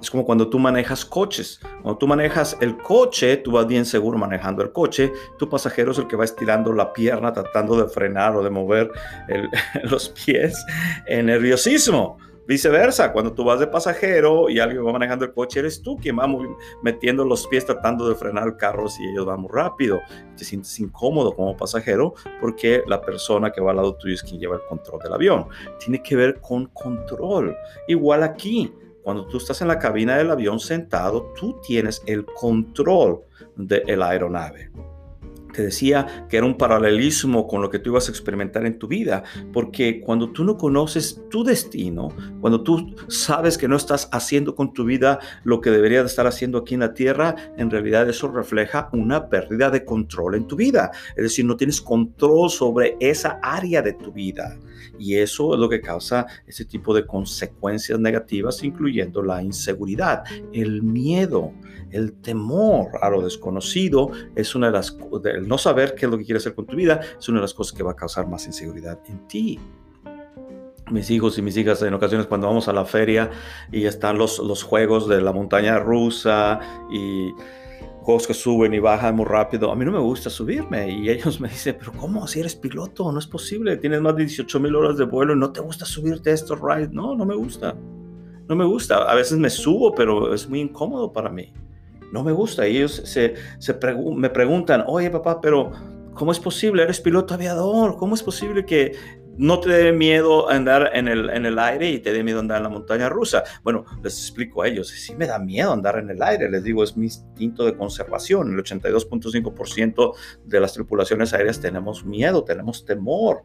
Es 0.00 0.10
como 0.10 0.24
cuando 0.24 0.48
tú 0.48 0.60
manejas 0.60 1.04
coches. 1.04 1.58
Cuando 1.82 1.98
tú 1.98 2.06
manejas 2.06 2.56
el 2.60 2.76
coche, 2.76 3.38
tú 3.38 3.52
vas 3.52 3.66
bien 3.66 3.84
seguro 3.84 4.16
manejando 4.16 4.62
el 4.62 4.70
coche. 4.70 5.10
Tu 5.38 5.48
pasajero 5.48 5.90
es 5.90 5.98
el 5.98 6.06
que 6.06 6.14
va 6.14 6.24
estirando 6.24 6.72
la 6.72 6.92
pierna 6.92 7.32
tratando 7.32 7.74
de 7.82 7.88
frenar 7.88 8.36
o 8.36 8.44
de 8.44 8.50
mover 8.50 8.92
el, 9.28 9.48
los 9.90 10.10
pies 10.10 10.54
en 11.06 11.26
nerviosismo. 11.26 12.18
Viceversa, 12.46 13.10
cuando 13.12 13.32
tú 13.32 13.42
vas 13.42 13.58
de 13.58 13.66
pasajero 13.66 14.50
y 14.50 14.58
alguien 14.58 14.86
va 14.86 14.92
manejando 14.92 15.24
el 15.24 15.32
coche, 15.32 15.60
eres 15.60 15.80
tú 15.80 15.96
quien 15.96 16.18
va 16.18 16.28
metiendo 16.82 17.24
los 17.24 17.46
pies 17.46 17.64
tratando 17.64 18.06
de 18.06 18.14
frenar 18.14 18.46
el 18.46 18.56
carro 18.56 18.86
si 18.88 19.02
ellos 19.02 19.24
van 19.24 19.40
muy 19.40 19.50
rápido. 19.50 20.00
Te 20.36 20.44
sientes 20.44 20.78
incómodo 20.78 21.34
como 21.34 21.56
pasajero 21.56 22.14
porque 22.40 22.82
la 22.86 23.00
persona 23.00 23.50
que 23.50 23.62
va 23.62 23.70
al 23.70 23.76
lado 23.76 23.94
tuyo 23.94 24.14
es 24.14 24.22
quien 24.22 24.38
lleva 24.38 24.56
el 24.56 24.62
control 24.68 25.00
del 25.02 25.14
avión. 25.14 25.46
Tiene 25.78 26.02
que 26.02 26.16
ver 26.16 26.40
con 26.40 26.66
control. 26.66 27.56
Igual 27.88 28.22
aquí, 28.22 28.74
cuando 29.02 29.26
tú 29.26 29.38
estás 29.38 29.62
en 29.62 29.68
la 29.68 29.78
cabina 29.78 30.18
del 30.18 30.30
avión 30.30 30.60
sentado, 30.60 31.32
tú 31.34 31.58
tienes 31.66 32.02
el 32.06 32.26
control 32.26 33.22
de 33.56 33.96
la 33.96 34.10
aeronave. 34.10 34.70
Te 35.54 35.62
decía 35.62 36.26
que 36.28 36.36
era 36.36 36.46
un 36.46 36.58
paralelismo 36.58 37.46
con 37.46 37.62
lo 37.62 37.70
que 37.70 37.78
tú 37.78 37.90
ibas 37.90 38.08
a 38.08 38.10
experimentar 38.10 38.66
en 38.66 38.78
tu 38.78 38.88
vida, 38.88 39.22
porque 39.52 40.00
cuando 40.00 40.30
tú 40.30 40.44
no 40.44 40.56
conoces 40.56 41.22
tu 41.30 41.44
destino, 41.44 42.08
cuando 42.40 42.62
tú 42.62 42.94
sabes 43.08 43.56
que 43.56 43.68
no 43.68 43.76
estás 43.76 44.08
haciendo 44.12 44.54
con 44.54 44.72
tu 44.72 44.84
vida 44.84 45.20
lo 45.44 45.60
que 45.60 45.70
deberías 45.70 46.02
de 46.02 46.08
estar 46.08 46.26
haciendo 46.26 46.58
aquí 46.58 46.74
en 46.74 46.80
la 46.80 46.92
tierra, 46.92 47.36
en 47.56 47.70
realidad 47.70 48.08
eso 48.08 48.28
refleja 48.28 48.88
una 48.92 49.28
pérdida 49.28 49.70
de 49.70 49.84
control 49.84 50.34
en 50.34 50.46
tu 50.46 50.56
vida. 50.56 50.90
Es 51.16 51.22
decir, 51.22 51.44
no 51.44 51.56
tienes 51.56 51.80
control 51.80 52.50
sobre 52.50 52.96
esa 53.00 53.38
área 53.42 53.80
de 53.80 53.92
tu 53.92 54.12
vida. 54.12 54.56
Y 54.98 55.16
eso 55.16 55.54
es 55.54 55.60
lo 55.60 55.68
que 55.68 55.80
causa 55.80 56.26
ese 56.46 56.64
tipo 56.64 56.94
de 56.94 57.06
consecuencias 57.06 57.98
negativas, 57.98 58.62
incluyendo 58.62 59.22
la 59.22 59.42
inseguridad, 59.42 60.24
el 60.52 60.82
miedo, 60.82 61.52
el 61.90 62.12
temor 62.14 62.88
a 63.00 63.10
lo 63.10 63.22
desconocido. 63.22 64.10
Es 64.34 64.54
una 64.54 64.66
de 64.66 64.72
las, 64.72 64.96
el 65.24 65.48
no 65.48 65.58
saber 65.58 65.94
qué 65.94 66.06
es 66.06 66.10
lo 66.10 66.18
que 66.18 66.24
quieres 66.24 66.42
hacer 66.42 66.54
con 66.54 66.66
tu 66.66 66.76
vida, 66.76 67.00
es 67.18 67.28
una 67.28 67.38
de 67.38 67.42
las 67.42 67.54
cosas 67.54 67.76
que 67.76 67.82
va 67.82 67.92
a 67.92 67.96
causar 67.96 68.26
más 68.26 68.46
inseguridad 68.46 68.98
en 69.08 69.26
ti 69.28 69.60
mis 70.90 71.10
hijos 71.10 71.38
y 71.38 71.42
mis 71.42 71.56
hijas 71.56 71.80
en 71.82 71.94
ocasiones 71.94 72.26
cuando 72.26 72.46
vamos 72.46 72.68
a 72.68 72.72
la 72.72 72.84
feria 72.84 73.30
y 73.72 73.86
están 73.86 74.18
los, 74.18 74.38
los 74.38 74.62
juegos 74.62 75.08
de 75.08 75.20
la 75.20 75.32
montaña 75.32 75.78
rusa 75.78 76.60
y 76.92 77.32
juegos 78.04 78.26
que 78.26 78.34
suben 78.34 78.74
y 78.74 78.78
bajan 78.78 79.16
muy 79.16 79.24
rápido. 79.24 79.72
A 79.72 79.74
mí 79.74 79.84
no 79.84 79.90
me 79.90 79.98
gusta 79.98 80.28
subirme 80.28 80.90
y 80.90 81.08
ellos 81.10 81.40
me 81.40 81.48
dicen, 81.48 81.76
pero 81.78 81.92
¿cómo? 81.92 82.26
Si 82.26 82.38
eres 82.38 82.54
piloto, 82.54 83.10
no 83.10 83.18
es 83.18 83.26
posible. 83.26 83.76
Tienes 83.78 84.00
más 84.00 84.14
de 84.14 84.24
18 84.24 84.60
mil 84.60 84.76
horas 84.76 84.98
de 84.98 85.04
vuelo 85.04 85.34
y 85.34 85.38
no 85.38 85.50
te 85.50 85.60
gusta 85.60 85.86
subirte 85.86 86.30
a 86.30 86.34
estos 86.34 86.60
rides. 86.60 86.92
No, 86.92 87.14
no 87.16 87.24
me 87.24 87.34
gusta. 87.34 87.74
No 88.46 88.54
me 88.54 88.64
gusta. 88.64 89.10
A 89.10 89.14
veces 89.14 89.38
me 89.38 89.48
subo, 89.48 89.94
pero 89.94 90.34
es 90.34 90.48
muy 90.48 90.60
incómodo 90.60 91.12
para 91.12 91.30
mí. 91.30 91.52
No 92.12 92.22
me 92.22 92.32
gusta. 92.32 92.68
Y 92.68 92.76
ellos 92.76 93.02
se, 93.04 93.34
se 93.58 93.78
me 94.16 94.28
preguntan, 94.28 94.84
oye 94.86 95.10
papá, 95.10 95.40
pero 95.40 95.72
¿cómo 96.12 96.30
es 96.30 96.38
posible? 96.38 96.82
Eres 96.82 97.00
piloto 97.00 97.32
aviador. 97.32 97.96
¿Cómo 97.96 98.14
es 98.14 98.22
posible 98.22 98.66
que 98.66 98.92
no 99.36 99.60
te 99.60 99.70
dé 99.70 99.92
miedo 99.92 100.48
andar 100.50 100.90
en 100.94 101.08
el, 101.08 101.30
en 101.30 101.46
el 101.46 101.58
aire 101.58 101.90
y 101.90 101.98
te 101.98 102.12
dé 102.12 102.22
miedo 102.22 102.40
andar 102.40 102.58
en 102.58 102.64
la 102.64 102.68
montaña 102.68 103.08
rusa. 103.08 103.44
Bueno, 103.62 103.84
les 104.02 104.18
explico 104.18 104.62
a 104.62 104.68
ellos, 104.68 104.88
sí 104.88 105.14
me 105.16 105.26
da 105.26 105.38
miedo 105.38 105.72
andar 105.72 105.98
en 105.98 106.10
el 106.10 106.22
aire, 106.22 106.50
les 106.50 106.62
digo, 106.62 106.84
es 106.84 106.96
mi 106.96 107.06
instinto 107.06 107.64
de 107.64 107.76
conservación. 107.76 108.52
El 108.52 108.62
82.5% 108.62 110.14
de 110.44 110.60
las 110.60 110.72
tripulaciones 110.72 111.32
aéreas 111.32 111.60
tenemos 111.60 112.04
miedo, 112.04 112.44
tenemos 112.44 112.84
temor. 112.84 113.44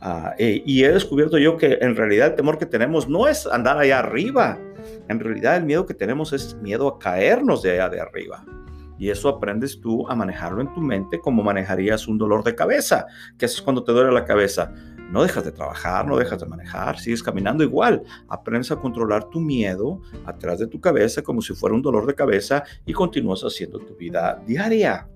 Uh, 0.00 0.32
y 0.38 0.82
he 0.82 0.92
descubierto 0.92 1.38
yo 1.38 1.56
que 1.56 1.78
en 1.80 1.94
realidad 1.94 2.28
el 2.28 2.34
temor 2.34 2.58
que 2.58 2.66
tenemos 2.66 3.08
no 3.08 3.28
es 3.28 3.46
andar 3.46 3.78
allá 3.78 4.00
arriba, 4.00 4.58
en 5.08 5.20
realidad 5.20 5.56
el 5.56 5.64
miedo 5.64 5.86
que 5.86 5.94
tenemos 5.94 6.32
es 6.32 6.56
miedo 6.56 6.88
a 6.88 6.98
caernos 6.98 7.62
de 7.62 7.72
allá 7.72 7.88
de 7.88 8.00
arriba. 8.00 8.44
Y 8.98 9.10
eso 9.10 9.28
aprendes 9.28 9.80
tú 9.80 10.08
a 10.08 10.14
manejarlo 10.14 10.60
en 10.60 10.72
tu 10.72 10.80
mente 10.80 11.18
como 11.18 11.42
manejarías 11.42 12.06
un 12.06 12.18
dolor 12.18 12.44
de 12.44 12.54
cabeza. 12.54 13.06
¿Qué 13.36 13.46
haces 13.46 13.62
cuando 13.62 13.82
te 13.82 13.90
duele 13.90 14.12
la 14.12 14.24
cabeza? 14.24 14.72
No 15.10 15.22
dejas 15.22 15.44
de 15.44 15.52
trabajar, 15.52 16.06
no 16.06 16.16
dejas 16.16 16.40
de 16.40 16.46
manejar, 16.46 16.98
sigues 16.98 17.22
caminando 17.22 17.62
igual. 17.62 18.02
Aprendes 18.28 18.70
a 18.70 18.76
controlar 18.76 19.28
tu 19.28 19.40
miedo 19.40 20.00
atrás 20.24 20.58
de 20.58 20.66
tu 20.66 20.80
cabeza 20.80 21.22
como 21.22 21.42
si 21.42 21.54
fuera 21.54 21.74
un 21.74 21.82
dolor 21.82 22.06
de 22.06 22.14
cabeza 22.14 22.64
y 22.86 22.92
continúas 22.92 23.42
haciendo 23.42 23.78
tu 23.78 23.94
vida 23.96 24.42
diaria. 24.46 25.06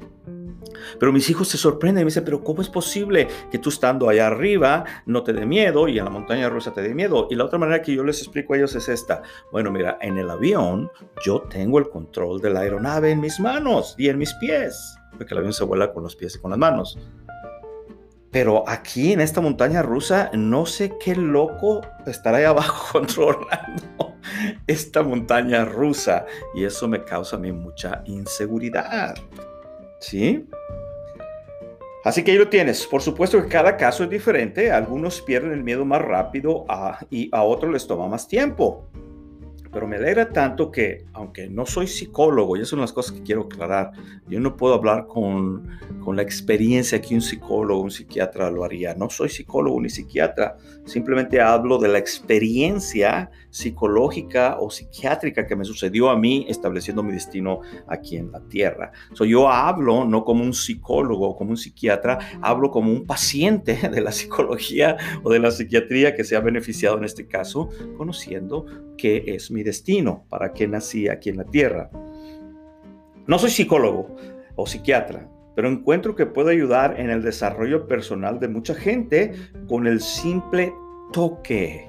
Pero 0.99 1.13
mis 1.13 1.29
hijos 1.31 1.49
se 1.49 1.59
sorprenden 1.59 2.03
y 2.03 2.05
me 2.05 2.11
dicen, 2.11 2.25
pero 2.25 2.43
¿cómo 2.43 2.63
es 2.63 2.69
posible 2.69 3.29
que 3.51 3.59
tú 3.59 3.69
estando 3.69 4.09
allá 4.09 4.27
arriba 4.27 4.85
no 5.07 5.23
te 5.23 5.33
dé 5.33 5.47
miedo 5.47 5.89
y 5.89 5.99
en 5.99 6.05
la 6.05 6.11
montaña 6.11 6.49
rusa 6.49 6.73
te 6.73 6.83
dé 6.83 6.95
miedo? 6.95 7.29
Y 7.31 7.35
la 7.35 7.45
otra 7.45 7.59
manera 7.59 7.83
que 7.83 7.95
yo 7.95 8.05
les 8.05 8.21
explico 8.21 8.55
a 8.55 8.57
ellos 8.57 8.75
es 8.75 8.89
esta. 8.89 9.23
Bueno, 9.53 9.71
mira, 9.71 9.99
en 10.01 10.19
el 10.19 10.31
avión 10.31 10.91
yo 11.25 11.43
tengo 11.43 11.79
el 11.79 11.89
control 11.89 12.41
de 12.41 12.51
la 12.51 12.61
aeronave 12.61 13.11
en 13.11 13.21
mis 13.21 13.39
manos 13.41 13.95
y 13.99 14.09
en 14.09 14.19
mis 14.19 14.35
pies, 14.35 14.99
porque 15.17 15.35
el 15.35 15.39
avión 15.39 15.53
se 15.53 15.65
vuela 15.65 15.93
con 15.93 16.03
los 16.03 16.17
pies 16.17 16.37
y 16.37 16.39
con 16.41 16.51
las 16.51 16.59
manos. 16.59 16.99
Pero 18.37 18.65
aquí 18.69 19.15
en 19.15 19.23
esta 19.23 19.41
montaña 19.41 19.81
rusa, 19.81 20.31
no 20.35 20.67
sé 20.67 20.99
qué 21.03 21.17
loco 21.17 21.81
estará 22.07 22.37
ahí 22.37 22.45
abajo 22.45 22.93
controlando 22.93 24.15
esta 24.67 25.03
montaña 25.03 25.65
rusa. 25.65 26.27
Y 26.55 26.65
eso 26.65 26.87
me 26.87 27.03
causa 27.03 27.37
a 27.37 27.39
mí 27.39 27.51
mucha 27.51 28.03
inseguridad. 28.05 29.15
¿Sí? 30.01 30.47
Así 32.05 32.23
que 32.23 32.33
ahí 32.33 32.37
lo 32.37 32.51
tienes. 32.51 32.87
Por 32.87 33.01
supuesto 33.01 33.41
que 33.41 33.49
cada 33.49 33.75
caso 33.79 34.05
es 34.05 34.11
diferente. 34.11 34.71
Algunos 34.71 35.23
pierden 35.23 35.53
el 35.53 35.65
miedo 35.65 35.87
más 35.87 36.03
rápido 36.03 36.67
y 37.09 37.31
a 37.33 37.43
otros 37.43 37.73
les 37.73 37.87
toma 37.87 38.07
más 38.07 38.29
tiempo. 38.29 38.87
Pero 39.77 39.87
me 39.87 39.97
alegra 39.97 40.31
tanto 40.31 40.73
que, 40.73 41.05
aunque 41.13 41.51
no 41.51 41.67
soy 41.67 41.87
psicólogo, 41.87 42.57
y 42.57 42.63
eso 42.63 42.77
de 42.77 42.81
las 42.81 42.95
cosas 42.95 43.13
que 43.13 43.23
quiero 43.23 43.43
aclarar, 43.43 43.93
yo 44.27 44.41
no 44.41 44.57
puedo 44.57 44.73
hablar 44.73 45.07
con, 45.07 45.69
con 46.03 46.17
la 46.17 46.23
experiencia 46.23 46.99
que 47.03 47.15
un 47.15 47.21
psicólogo, 47.21 47.83
un 47.83 47.91
psiquiatra 47.91 48.51
lo 48.51 48.65
haría. 48.65 48.95
No 48.95 49.11
soy 49.11 49.29
psicólogo 49.29 49.79
ni 49.83 49.91
psiquiatra, 49.91 50.57
simplemente 50.87 51.43
hablo 51.43 51.77
de 51.77 51.89
la 51.89 51.99
experiencia 51.99 53.31
psicológica 53.57 54.59
o 54.61 54.69
psiquiátrica 54.69 55.47
que 55.47 55.57
me 55.57 55.65
sucedió 55.65 56.11
a 56.11 56.17
mí 56.17 56.45
estableciendo 56.47 57.03
mi 57.03 57.13
destino 57.13 57.61
aquí 57.87 58.19
en 58.19 58.31
la 58.31 58.41
tierra. 58.41 58.93
So, 59.15 59.25
yo 59.25 59.49
hablo 59.49 60.05
no 60.05 60.25
como 60.25 60.45
un 60.45 60.53
psicólogo 60.53 61.31
o 61.31 61.37
como 61.37 61.53
un 61.53 61.57
psiquiatra, 61.57 62.19
hablo 62.43 62.71
como 62.71 62.93
un 62.93 63.07
paciente 63.07 63.89
de 63.91 64.01
la 64.03 64.13
psicología 64.13 64.99
o 65.23 65.31
de 65.31 65.39
la 65.39 65.51
psiquiatría 65.51 66.15
que 66.15 66.25
se 66.25 66.37
ha 66.37 66.41
beneficiado 66.41 66.99
en 66.99 67.05
este 67.05 67.27
caso, 67.27 67.71
conociendo 67.97 68.67
qué 68.99 69.25
es 69.27 69.51
mi 69.51 69.63
destino, 69.63 70.27
para 70.29 70.53
qué 70.53 70.69
nací 70.69 71.09
aquí 71.09 71.31
en 71.31 71.39
la 71.39 71.45
tierra. 71.45 71.91
No 73.27 73.39
soy 73.39 73.49
psicólogo 73.49 74.17
o 74.55 74.67
psiquiatra, 74.67 75.31
pero 75.55 75.71
encuentro 75.71 76.15
que 76.15 76.27
puedo 76.27 76.51
ayudar 76.51 77.01
en 77.01 77.09
el 77.09 77.23
desarrollo 77.23 77.87
personal 77.87 78.39
de 78.39 78.49
mucha 78.49 78.75
gente 78.75 79.33
con 79.67 79.87
el 79.87 80.03
simple 80.03 80.75
toque 81.13 81.86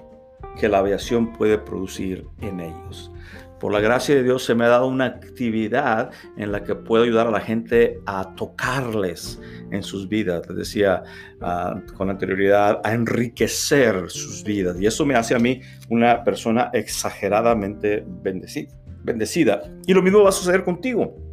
que 0.59 0.69
la 0.69 0.79
aviación 0.79 1.33
puede 1.33 1.57
producir 1.57 2.25
en 2.41 2.59
ellos. 2.59 3.11
Por 3.59 3.73
la 3.73 3.79
gracia 3.79 4.13
de 4.13 4.23
Dios 4.23 4.43
se 4.43 4.53
me 4.53 4.65
ha 4.65 4.67
dado 4.67 4.87
una 4.87 5.05
actividad 5.05 6.11
en 6.37 6.51
la 6.51 6.63
que 6.63 6.75
puedo 6.75 7.03
ayudar 7.03 7.25
a 7.25 7.31
la 7.31 7.39
gente 7.39 7.99
a 8.05 8.35
tocarles 8.35 9.41
en 9.71 9.81
sus 9.81 10.07
vidas, 10.07 10.47
les 10.47 10.57
decía 10.57 11.03
uh, 11.41 11.93
con 11.95 12.11
anterioridad, 12.11 12.79
a 12.83 12.93
enriquecer 12.93 14.09
sus 14.09 14.43
vidas. 14.43 14.79
Y 14.79 14.85
eso 14.85 15.07
me 15.07 15.15
hace 15.15 15.33
a 15.33 15.39
mí 15.39 15.61
una 15.89 16.23
persona 16.23 16.69
exageradamente 16.73 18.03
bendecida. 18.05 18.71
bendecida. 19.03 19.63
Y 19.87 19.93
lo 19.93 20.03
mismo 20.03 20.21
va 20.21 20.29
a 20.29 20.33
suceder 20.33 20.63
contigo. 20.63 21.26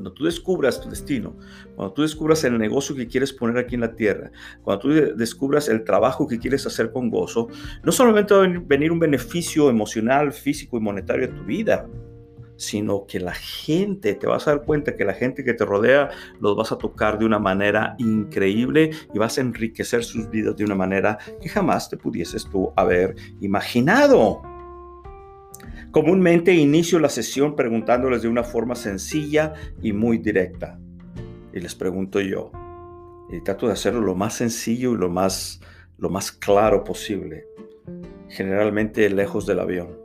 Cuando 0.00 0.14
tú 0.14 0.24
descubras 0.24 0.80
tu 0.80 0.88
destino, 0.88 1.36
cuando 1.76 1.92
tú 1.92 2.00
descubras 2.00 2.42
el 2.44 2.56
negocio 2.56 2.96
que 2.96 3.06
quieres 3.06 3.34
poner 3.34 3.58
aquí 3.58 3.74
en 3.74 3.82
la 3.82 3.94
tierra, 3.94 4.30
cuando 4.62 4.80
tú 4.80 4.88
descubras 5.14 5.68
el 5.68 5.84
trabajo 5.84 6.26
que 6.26 6.38
quieres 6.38 6.66
hacer 6.66 6.90
con 6.90 7.10
gozo, 7.10 7.48
no 7.84 7.92
solamente 7.92 8.32
va 8.32 8.44
a 8.44 8.48
venir 8.66 8.92
un 8.92 8.98
beneficio 8.98 9.68
emocional, 9.68 10.32
físico 10.32 10.78
y 10.78 10.80
monetario 10.80 11.26
a 11.26 11.34
tu 11.34 11.44
vida, 11.44 11.86
sino 12.56 13.04
que 13.06 13.20
la 13.20 13.34
gente, 13.34 14.14
te 14.14 14.26
vas 14.26 14.48
a 14.48 14.52
dar 14.52 14.64
cuenta 14.64 14.96
que 14.96 15.04
la 15.04 15.12
gente 15.12 15.44
que 15.44 15.52
te 15.52 15.66
rodea 15.66 16.08
los 16.40 16.56
vas 16.56 16.72
a 16.72 16.78
tocar 16.78 17.18
de 17.18 17.26
una 17.26 17.38
manera 17.38 17.94
increíble 17.98 18.92
y 19.12 19.18
vas 19.18 19.36
a 19.36 19.42
enriquecer 19.42 20.02
sus 20.02 20.30
vidas 20.30 20.56
de 20.56 20.64
una 20.64 20.76
manera 20.76 21.18
que 21.42 21.50
jamás 21.50 21.90
te 21.90 21.98
pudieses 21.98 22.48
tú 22.48 22.72
haber 22.74 23.16
imaginado. 23.42 24.40
Comúnmente 25.90 26.54
inicio 26.54 27.00
la 27.00 27.08
sesión 27.08 27.56
preguntándoles 27.56 28.22
de 28.22 28.28
una 28.28 28.44
forma 28.44 28.76
sencilla 28.76 29.54
y 29.82 29.92
muy 29.92 30.18
directa. 30.18 30.78
Y 31.52 31.58
les 31.58 31.74
pregunto 31.74 32.20
yo, 32.20 32.52
y 33.28 33.40
trato 33.40 33.66
de 33.66 33.72
hacerlo 33.72 34.00
lo 34.00 34.14
más 34.14 34.34
sencillo 34.34 34.92
y 34.92 34.96
lo 34.96 35.08
más, 35.08 35.60
lo 35.98 36.08
más 36.08 36.30
claro 36.30 36.84
posible, 36.84 37.46
generalmente 38.28 39.10
lejos 39.10 39.46
del 39.46 39.58
avión. 39.58 39.98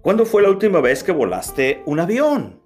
¿Cuándo 0.00 0.24
fue 0.24 0.40
la 0.40 0.48
última 0.48 0.80
vez 0.80 1.04
que 1.04 1.12
volaste 1.12 1.82
un 1.84 2.00
avión? 2.00 2.58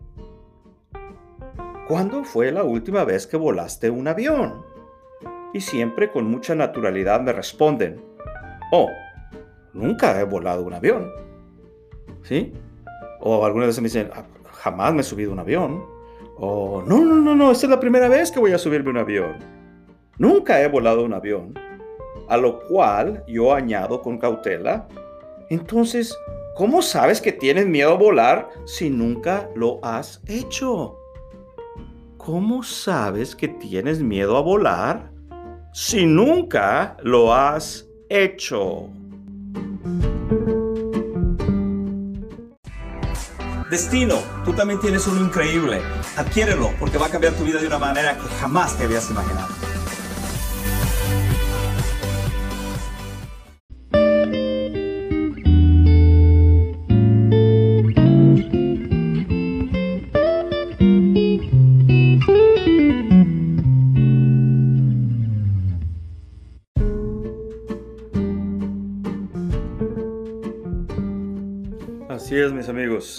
¿Cuándo 1.88 2.22
fue 2.22 2.52
la 2.52 2.62
última 2.62 3.02
vez 3.02 3.26
que 3.26 3.36
volaste 3.36 3.90
un 3.90 4.06
avión? 4.06 4.62
Y 5.52 5.60
siempre 5.60 6.10
con 6.10 6.30
mucha 6.30 6.54
naturalidad 6.54 7.20
me 7.20 7.32
responden, 7.32 8.00
oh, 8.70 8.88
nunca 9.72 10.20
he 10.20 10.24
volado 10.24 10.64
un 10.64 10.74
avión. 10.74 11.10
¿Sí? 12.24 12.52
O 13.20 13.44
algunas 13.44 13.68
veces 13.68 13.80
me 13.80 13.86
dicen, 13.86 14.10
ah, 14.14 14.24
jamás 14.50 14.92
me 14.94 15.02
he 15.02 15.04
subido 15.04 15.32
un 15.32 15.38
avión. 15.38 15.84
O 16.36 16.82
no, 16.86 17.04
no, 17.04 17.16
no, 17.16 17.34
no, 17.34 17.52
esta 17.52 17.66
es 17.66 17.70
la 17.70 17.78
primera 17.78 18.08
vez 18.08 18.32
que 18.32 18.40
voy 18.40 18.52
a 18.52 18.58
subirme 18.58 18.90
un 18.90 18.96
avión. 18.98 19.36
Nunca 20.18 20.60
he 20.60 20.68
volado 20.68 21.04
un 21.04 21.12
avión, 21.12 21.54
a 22.28 22.36
lo 22.36 22.60
cual 22.60 23.24
yo 23.28 23.52
añado 23.54 24.00
con 24.02 24.18
cautela. 24.18 24.88
Entonces, 25.50 26.16
¿cómo 26.56 26.82
sabes 26.82 27.20
que 27.20 27.32
tienes 27.32 27.66
miedo 27.66 27.92
a 27.92 27.96
volar 27.96 28.48
si 28.64 28.90
nunca 28.90 29.48
lo 29.54 29.84
has 29.84 30.20
hecho? 30.26 30.98
¿Cómo 32.16 32.62
sabes 32.62 33.36
que 33.36 33.48
tienes 33.48 34.02
miedo 34.02 34.36
a 34.36 34.40
volar 34.40 35.10
si 35.72 36.06
nunca 36.06 36.96
lo 37.02 37.34
has 37.34 37.88
hecho? 38.08 38.88
Destino, 43.74 44.22
tú 44.44 44.52
también 44.52 44.78
tienes 44.78 45.04
uno 45.08 45.20
increíble. 45.20 45.82
Adquiérelo 46.16 46.70
porque 46.78 46.96
va 46.96 47.06
a 47.06 47.08
cambiar 47.08 47.32
tu 47.32 47.42
vida 47.42 47.60
de 47.60 47.66
una 47.66 47.80
manera 47.80 48.16
que 48.16 48.28
jamás 48.40 48.78
te 48.78 48.84
habías 48.84 49.10
imaginado. 49.10 49.48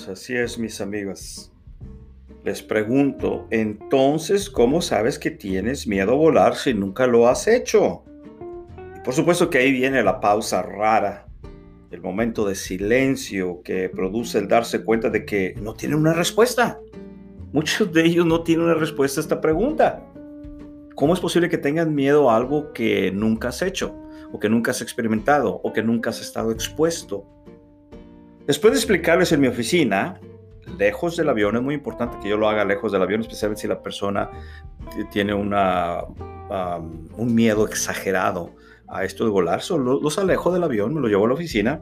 Así 0.08 0.36
es, 0.36 0.58
mis 0.58 0.82
amigas. 0.82 1.52
Les 2.44 2.62
pregunto, 2.62 3.48
entonces, 3.50 4.50
¿cómo 4.50 4.82
sabes 4.82 5.18
que 5.18 5.32
tienes 5.32 5.88
miedo 5.88 6.12
a 6.12 6.16
volar 6.16 6.56
si 6.56 6.74
nunca 6.74 7.08
lo 7.08 7.28
has 7.28 7.48
hecho? 7.48 8.04
Y 8.96 9.00
por 9.00 9.14
supuesto 9.14 9.50
que 9.50 9.58
ahí 9.58 9.72
viene 9.72 10.04
la 10.04 10.20
pausa 10.20 10.62
rara, 10.62 11.26
el 11.92 12.02
momento 12.02 12.48
de 12.48 12.56
silencio 12.56 13.62
que 13.64 13.90
produce 13.90 14.38
el 14.38 14.48
darse 14.48 14.84
cuenta 14.84 15.10
de 15.10 15.26
que 15.26 15.56
no 15.62 15.74
tienen 15.74 15.98
una 15.98 16.14
respuesta. 16.14 16.80
Muchos 17.52 17.92
de 17.92 18.06
ellos 18.06 18.26
no 18.26 18.44
tienen 18.44 18.66
una 18.66 18.76
respuesta 18.76 19.20
a 19.20 19.24
esta 19.24 19.42
pregunta. 19.42 20.06
¿Cómo 20.94 21.14
es 21.14 21.20
posible 21.20 21.50
que 21.50 21.58
tengan 21.58 21.96
miedo 21.96 22.30
a 22.30 22.36
algo 22.36 22.74
que 22.74 23.12
nunca 23.12 23.48
has 23.48 23.62
hecho, 23.62 23.96
o 24.32 24.40
que 24.40 24.50
nunca 24.50 24.72
has 24.72 24.82
experimentado, 24.82 25.62
o 25.64 25.74
que 25.74 25.82
nunca 25.82 26.12
has 26.12 26.22
estado 26.22 26.52
expuesto? 26.52 27.26
Después 28.46 28.74
de 28.74 28.80
explicarles 28.80 29.32
en 29.32 29.42
mi 29.42 29.48
oficina, 29.48 30.20
lejos 30.78 31.18
del 31.18 31.30
avión, 31.30 31.56
es 31.56 31.64
muy 31.64 31.74
importante 31.74 32.18
que 32.22 32.30
yo 32.30 32.38
lo 32.38 32.48
haga 32.48 32.64
lejos 32.64 32.92
del 32.92 33.02
avión, 33.02 33.22
especialmente 33.22 33.62
si 33.62 33.68
la 33.68 33.82
persona 33.82 34.30
tiene 35.12 35.34
un 35.34 35.50
miedo 37.34 37.66
exagerado 37.66 38.54
a 38.88 39.04
esto 39.04 39.24
de 39.24 39.32
volar. 39.32 39.62
Solo 39.62 40.00
los 40.00 40.20
alejo 40.20 40.52
del 40.54 40.64
avión, 40.64 40.94
me 40.94 41.02
lo 41.02 41.08
llevo 41.08 41.25
a 41.25 41.30
la 41.30 41.34
oficina. 41.34 41.82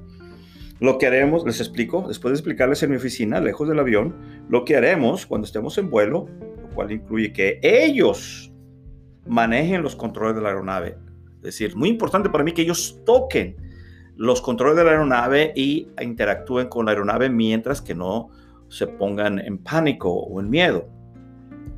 Lo 0.79 0.97
que 0.97 1.07
haremos, 1.07 1.45
les 1.45 1.59
explico, 1.59 2.07
después 2.07 2.31
de 2.31 2.35
explicarles 2.35 2.81
en 2.83 2.91
mi 2.91 2.95
oficina, 2.95 3.41
lejos 3.41 3.67
del 3.67 3.79
avión, 3.79 4.15
lo 4.47 4.63
que 4.63 4.77
haremos 4.77 5.25
cuando 5.25 5.45
estemos 5.45 5.77
en 5.77 5.89
vuelo, 5.89 6.29
lo 6.61 6.69
cual 6.75 6.91
incluye 6.93 7.33
que 7.33 7.59
ellos 7.61 8.53
manejen 9.27 9.81
los 9.81 9.97
controles 9.97 10.35
de 10.35 10.41
la 10.41 10.49
aeronave. 10.49 10.97
Es 11.37 11.41
decir, 11.41 11.75
muy 11.75 11.89
importante 11.89 12.29
para 12.29 12.45
mí 12.45 12.53
que 12.53 12.61
ellos 12.61 13.01
toquen 13.05 13.57
los 14.15 14.41
controles 14.41 14.77
de 14.77 14.83
la 14.83 14.91
aeronave 14.91 15.53
y 15.55 15.87
interactúen 16.01 16.67
con 16.67 16.85
la 16.85 16.91
aeronave 16.91 17.29
mientras 17.29 17.81
que 17.81 17.95
no 17.95 18.29
se 18.67 18.87
pongan 18.87 19.39
en 19.39 19.57
pánico 19.57 20.11
o 20.11 20.39
en 20.39 20.49
miedo. 20.49 20.87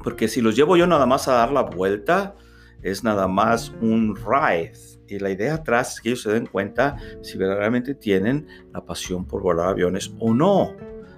Porque 0.04 0.28
si 0.28 0.42
los 0.42 0.56
llevo 0.56 0.78
yo 0.78 0.88
nada 0.88 1.06
más 1.06 1.28
a 1.28 1.34
dar 1.34 1.52
la 1.52 1.64
vuelta, 1.64 2.36
es 2.82 3.04
nada 3.04 3.28
más 3.28 3.74
un 3.82 4.16
ride. 4.16 4.74
Y 5.08 5.20
la 5.20 5.30
idea 5.30 5.56
atrás 5.56 5.96
es 5.96 6.02
que 6.02 6.10
ellos 6.10 6.22
se 6.22 6.32
den 6.32 6.46
cuenta 6.46 6.98
si 7.22 7.38
verdaderamente 7.38 7.96
tienen 7.96 8.48
la 8.74 8.86
pasión 8.86 9.26
por 9.26 9.42
volar 9.42 9.70
aviones 9.70 10.14
o 10.20 10.34
no. 10.34 10.76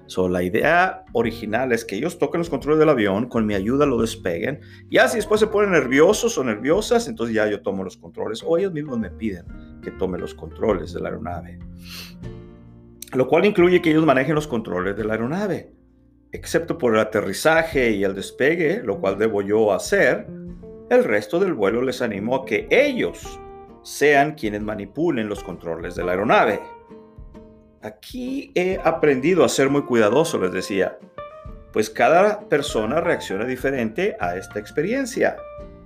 So, 0.08 0.30
la 0.30 0.42
idea 0.42 1.04
original 1.14 1.74
es 1.74 1.84
que 1.84 1.98
ellos 1.98 2.18
toquen 2.18 2.40
los 2.40 2.50
controles 2.50 2.80
del 2.80 2.90
avión, 2.90 3.28
con 3.28 3.46
mi 3.46 3.54
ayuda 3.54 3.86
lo 3.86 4.02
despeguen. 4.02 4.62
Ya 4.90 5.08
si 5.10 5.18
después 5.18 5.40
se 5.40 5.48
ponen 5.48 5.72
nerviosos 5.72 6.38
o 6.38 6.44
nerviosas, 6.44 7.08
entonces 7.08 7.36
ya 7.36 7.48
yo 7.48 7.62
tomo 7.62 7.84
los 7.84 7.98
controles 7.98 8.42
o 8.46 8.58
ellos 8.58 8.72
mismos 8.72 8.98
me 8.98 9.12
piden 9.12 9.46
que 9.82 9.92
tome 9.92 10.18
los 10.18 10.34
controles 10.34 10.94
de 10.94 11.02
la 11.02 11.10
aeronave. 11.10 11.60
Lo 13.14 13.28
cual 13.28 13.46
incluye 13.46 13.82
que 13.82 13.92
ellos 13.92 14.06
manejen 14.06 14.36
los 14.36 14.48
controles 14.48 14.96
de 14.96 15.04
la 15.04 15.14
aeronave. 15.14 15.74
Excepto 16.32 16.78
por 16.78 16.94
el 16.94 17.00
aterrizaje 17.00 17.92
y 17.92 18.04
el 18.04 18.16
despegue, 18.16 18.82
lo 18.84 19.00
cual 19.00 19.18
debo 19.18 19.42
yo 19.42 19.74
hacer, 19.74 20.28
el 20.90 21.04
resto 21.04 21.40
del 21.40 21.54
vuelo 21.54 21.82
les 21.82 22.02
animo 22.02 22.36
a 22.36 22.46
que 22.46 22.68
ellos 22.70 23.40
sean 23.84 24.36
quienes 24.36 24.62
manipulen 24.62 25.30
los 25.30 25.44
controles 25.44 25.96
de 25.96 26.04
la 26.04 26.12
aeronave. 26.12 26.60
Aquí 27.82 28.52
he 28.56 28.80
aprendido 28.84 29.44
a 29.44 29.50
ser 29.50 29.70
muy 29.70 29.84
cuidadoso, 29.84 30.40
les 30.40 30.52
decía, 30.52 30.98
pues 31.74 31.90
cada 31.90 32.42
persona 32.50 33.02
reacciona 33.02 33.46
diferente 33.46 34.18
a 34.20 34.36
esta 34.36 34.60
experiencia. 34.60 35.38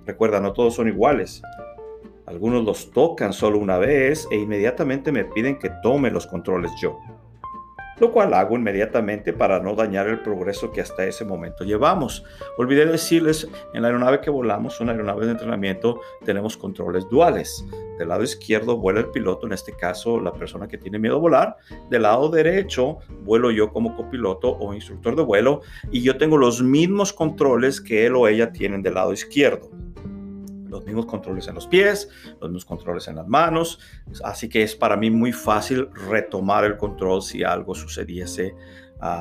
Recuerda, 0.06 0.40
no 0.40 0.54
todos 0.54 0.76
son 0.76 0.88
iguales. 0.88 1.42
Algunos 2.26 2.64
los 2.64 2.92
tocan 2.92 3.34
solo 3.34 3.58
una 3.58 3.78
vez 3.78 4.28
e 4.32 4.38
inmediatamente 4.38 5.12
me 5.12 5.26
piden 5.26 5.60
que 5.60 5.72
tome 5.84 6.12
los 6.12 6.28
controles 6.28 6.72
yo 6.82 6.98
lo 8.02 8.12
cual 8.12 8.34
hago 8.34 8.56
inmediatamente 8.56 9.32
para 9.32 9.60
no 9.60 9.76
dañar 9.76 10.08
el 10.08 10.22
progreso 10.22 10.72
que 10.72 10.82
hasta 10.82 11.06
ese 11.06 11.24
momento 11.24 11.64
llevamos. 11.64 12.26
Olvidé 12.58 12.88
decirles, 12.88 13.48
en 13.76 13.84
la 13.84 13.90
aeronave 13.90 14.22
que 14.22 14.32
volamos, 14.32 14.82
una 14.82 14.94
aeronave 14.94 15.28
de 15.28 15.34
entrenamiento, 15.34 16.02
tenemos 16.26 16.58
controles 16.58 17.08
duales. 17.12 17.64
Del 18.00 18.10
lado 18.10 18.24
izquierdo 18.24 18.78
vuela 18.78 19.02
el 19.02 19.12
piloto, 19.12 19.46
en 19.46 19.54
este 19.54 19.74
caso 19.74 20.20
la 20.20 20.34
persona 20.34 20.68
que 20.68 20.80
tiene 20.80 20.98
miedo 20.98 21.18
a 21.18 21.20
volar. 21.20 21.58
Del 21.92 22.02
lado 22.02 22.30
derecho 22.30 22.98
vuelo 23.22 23.52
yo 23.52 23.72
como 23.72 23.96
copiloto 23.96 24.58
o 24.58 24.74
instructor 24.74 25.16
de 25.16 25.22
vuelo 25.22 25.62
y 25.92 26.02
yo 26.02 26.18
tengo 26.18 26.38
los 26.38 26.64
mismos 26.64 27.14
controles 27.14 27.80
que 27.80 28.08
él 28.08 28.16
o 28.16 28.28
ella 28.28 28.52
tienen 28.52 28.82
del 28.82 28.96
lado 28.96 29.14
izquierdo 29.14 29.70
los 30.72 30.86
mismos 30.86 31.06
controles 31.06 31.48
en 31.48 31.56
los 31.56 31.68
pies, 31.68 32.10
los 32.40 32.50
mismos 32.50 32.66
controles 32.66 33.08
en 33.10 33.18
las 33.18 33.28
manos, 33.28 33.80
así 34.24 34.50
que 34.50 34.64
es 34.64 34.76
para 34.76 34.96
mí 34.96 35.12
muy 35.12 35.34
fácil 35.34 35.90
retomar 36.10 36.64
el 36.64 36.78
control 36.78 37.22
si 37.22 37.44
algo 37.44 37.76
sucediese 37.76 38.56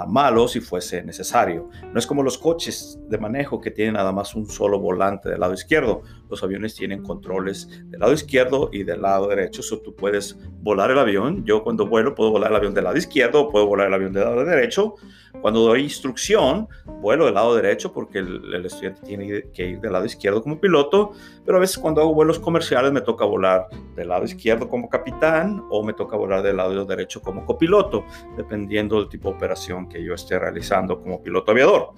malo 0.08 0.46
si 0.46 0.60
fuese 0.60 1.02
necesario. 1.02 1.70
No 1.92 1.98
es 1.98 2.06
como 2.06 2.22
los 2.22 2.36
coches 2.38 2.98
de 3.08 3.18
manejo 3.18 3.60
que 3.60 3.70
tienen 3.70 3.94
nada 3.94 4.12
más 4.12 4.34
un 4.34 4.46
solo 4.46 4.78
volante 4.78 5.28
del 5.30 5.40
lado 5.40 5.54
izquierdo. 5.54 6.02
Los 6.28 6.42
aviones 6.42 6.74
tienen 6.74 7.02
controles 7.02 7.68
del 7.90 8.00
lado 8.00 8.12
izquierdo 8.12 8.68
y 8.72 8.84
del 8.84 9.02
lado 9.02 9.28
derecho. 9.28 9.62
So, 9.62 9.80
tú 9.80 9.94
puedes 9.94 10.36
volar 10.62 10.90
el 10.90 10.98
avión. 10.98 11.44
Yo 11.44 11.64
cuando 11.64 11.86
vuelo 11.86 12.14
puedo 12.14 12.30
volar 12.30 12.50
el 12.50 12.56
avión 12.56 12.74
del 12.74 12.84
lado 12.84 12.96
izquierdo, 12.96 13.48
puedo 13.48 13.66
volar 13.66 13.88
el 13.88 13.94
avión 13.94 14.12
del 14.12 14.24
lado 14.24 14.44
derecho. 14.44 14.94
Cuando 15.40 15.60
doy 15.60 15.82
instrucción, 15.82 16.68
vuelo 17.00 17.24
del 17.24 17.34
lado 17.34 17.54
derecho 17.54 17.92
porque 17.92 18.18
el 18.18 18.66
estudiante 18.66 19.00
tiene 19.02 19.50
que 19.52 19.70
ir 19.70 19.80
del 19.80 19.92
lado 19.92 20.04
izquierdo 20.04 20.42
como 20.42 20.60
piloto. 20.60 21.12
Pero 21.44 21.56
a 21.56 21.60
veces 21.60 21.78
cuando 21.78 22.02
hago 22.02 22.14
vuelos 22.14 22.38
comerciales 22.38 22.92
me 22.92 23.00
toca 23.00 23.24
volar 23.24 23.68
del 23.96 24.08
lado 24.08 24.24
izquierdo 24.24 24.68
como 24.68 24.88
capitán 24.88 25.64
o 25.70 25.82
me 25.82 25.94
toca 25.94 26.16
volar 26.16 26.42
del 26.42 26.58
lado 26.58 26.84
derecho 26.84 27.22
como 27.22 27.46
copiloto, 27.46 28.04
dependiendo 28.36 28.98
del 28.98 29.08
tipo 29.08 29.30
de 29.30 29.36
operación 29.36 29.69
que 29.88 30.04
yo 30.04 30.14
esté 30.14 30.38
realizando 30.38 31.00
como 31.00 31.22
piloto 31.22 31.52
aviador. 31.52 31.90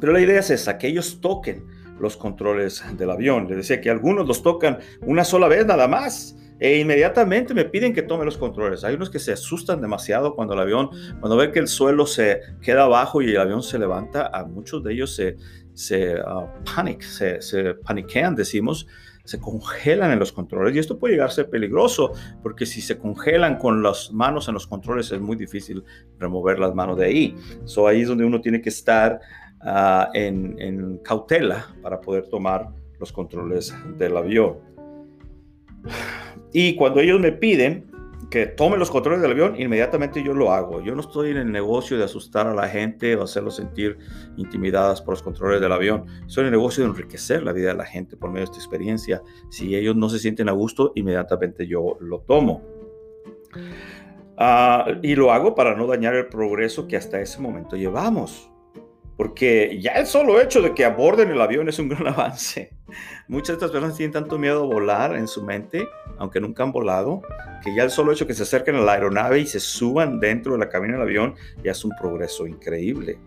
Pero 0.00 0.12
la 0.12 0.20
idea 0.20 0.40
es 0.40 0.50
esa, 0.50 0.78
que 0.78 0.88
ellos 0.88 1.20
toquen 1.20 1.64
los 1.98 2.16
controles 2.16 2.82
del 2.96 3.10
avión. 3.10 3.48
Les 3.48 3.56
decía 3.56 3.80
que 3.80 3.90
algunos 3.90 4.26
los 4.26 4.42
tocan 4.42 4.78
una 5.02 5.24
sola 5.24 5.48
vez 5.48 5.66
nada 5.66 5.88
más 5.88 6.36
e 6.60 6.78
inmediatamente 6.78 7.54
me 7.54 7.64
piden 7.64 7.92
que 7.92 8.02
tome 8.02 8.24
los 8.24 8.36
controles. 8.36 8.84
Hay 8.84 8.94
unos 8.94 9.10
que 9.10 9.18
se 9.18 9.32
asustan 9.32 9.80
demasiado 9.80 10.34
cuando 10.34 10.54
el 10.54 10.60
avión, 10.60 10.90
cuando 11.20 11.36
ven 11.36 11.52
que 11.52 11.60
el 11.60 11.68
suelo 11.68 12.06
se 12.06 12.40
queda 12.62 12.84
abajo 12.84 13.22
y 13.22 13.30
el 13.30 13.40
avión 13.40 13.62
se 13.62 13.78
levanta, 13.78 14.30
a 14.32 14.44
muchos 14.44 14.82
de 14.82 14.92
ellos 14.92 15.14
se, 15.14 15.36
se 15.74 16.14
uh, 16.14 16.48
panic, 16.64 17.02
se, 17.02 17.40
se 17.42 17.74
paniquean, 17.74 18.34
decimos, 18.34 18.86
se 19.28 19.38
congelan 19.38 20.10
en 20.10 20.18
los 20.18 20.32
controles 20.32 20.74
y 20.74 20.78
esto 20.78 20.98
puede 20.98 21.12
llegar 21.12 21.28
a 21.28 21.30
ser 21.30 21.50
peligroso 21.50 22.12
porque 22.42 22.64
si 22.64 22.80
se 22.80 22.96
congelan 22.96 23.58
con 23.58 23.82
las 23.82 24.10
manos 24.10 24.48
en 24.48 24.54
los 24.54 24.66
controles 24.66 25.12
es 25.12 25.20
muy 25.20 25.36
difícil 25.36 25.84
remover 26.18 26.58
las 26.58 26.74
manos 26.74 26.96
de 26.96 27.04
ahí. 27.04 27.36
So 27.66 27.86
ahí 27.86 28.00
es 28.00 28.08
donde 28.08 28.24
uno 28.24 28.40
tiene 28.40 28.62
que 28.62 28.70
estar 28.70 29.20
ah, 29.60 30.08
en, 30.14 30.96
cautela 31.04 31.66
para 31.82 32.00
poder 32.00 32.26
tomar 32.28 32.70
los 32.98 33.12
controles 33.12 33.74
del 33.98 34.16
avión. 34.16 34.56
Y 36.54 36.74
cuando 36.76 37.00
ellos 37.00 37.20
me 37.20 37.32
piden 37.32 37.87
que 38.30 38.46
tome 38.46 38.76
los 38.76 38.90
controles 38.90 39.22
del 39.22 39.30
avión, 39.30 39.58
inmediatamente 39.58 40.22
yo 40.22 40.34
lo 40.34 40.52
hago. 40.52 40.82
Yo 40.82 40.94
no 40.94 41.00
estoy 41.00 41.30
en 41.30 41.38
el 41.38 41.50
negocio 41.50 41.96
de 41.96 42.04
asustar 42.04 42.46
a 42.46 42.54
la 42.54 42.68
gente 42.68 43.16
o 43.16 43.22
hacerlos 43.22 43.56
sentir 43.56 43.98
intimidadas 44.36 45.00
por 45.00 45.14
los 45.14 45.22
controles 45.22 45.60
del 45.60 45.72
avión. 45.72 46.04
Estoy 46.26 46.42
en 46.42 46.46
el 46.46 46.52
negocio 46.52 46.84
de 46.84 46.90
enriquecer 46.90 47.42
la 47.42 47.52
vida 47.52 47.68
de 47.68 47.74
la 47.74 47.86
gente 47.86 48.16
por 48.16 48.30
medio 48.30 48.46
de 48.46 48.52
esta 48.52 48.58
experiencia. 48.58 49.22
Si 49.50 49.74
ellos 49.74 49.96
no 49.96 50.08
se 50.08 50.18
sienten 50.18 50.48
a 50.48 50.52
gusto, 50.52 50.92
inmediatamente 50.94 51.66
yo 51.66 51.96
lo 52.00 52.20
tomo. 52.20 52.62
Ah, 54.36 54.86
y 55.02 55.14
lo 55.14 55.32
hago 55.32 55.54
para 55.54 55.74
no 55.74 55.86
dañar 55.86 56.14
el 56.14 56.28
progreso 56.28 56.86
que 56.86 56.96
hasta 56.96 57.20
ese 57.20 57.40
momento 57.40 57.76
llevamos 57.76 58.50
porque 59.18 59.80
ya 59.82 59.94
el 59.94 60.06
solo 60.06 60.40
hecho 60.40 60.62
de 60.62 60.74
que 60.74 60.84
aborden 60.84 61.28
el 61.32 61.40
avión 61.40 61.68
es 61.68 61.80
un 61.80 61.88
gran 61.88 62.06
avance. 62.14 62.70
Muchas 63.26 63.48
de 63.48 63.52
estas 63.54 63.72
personas 63.72 63.96
tienen 63.96 64.12
tanto 64.12 64.38
miedo 64.38 64.62
a 64.62 64.66
volar 64.66 65.16
en 65.16 65.26
su 65.26 65.42
mente, 65.44 65.88
aunque 66.18 66.40
nunca 66.40 66.62
han 66.62 66.70
volado, 66.70 67.22
que 67.64 67.74
ya 67.74 67.82
el 67.82 67.90
solo 67.90 68.12
hecho 68.12 68.24
de 68.24 68.28
que 68.28 68.34
se 68.34 68.44
acerquen 68.44 68.76
a 68.76 68.80
la 68.80 68.92
aeronave 68.92 69.40
y 69.40 69.46
se 69.46 69.58
suban 69.58 70.20
dentro 70.20 70.52
de 70.52 70.60
la 70.60 70.68
cabina 70.68 70.92
del 70.92 71.02
avión 71.02 71.34
ya 71.64 71.72
es 71.72 71.84
un 71.84 71.90
progreso 72.00 72.46
increíble. 72.46 73.18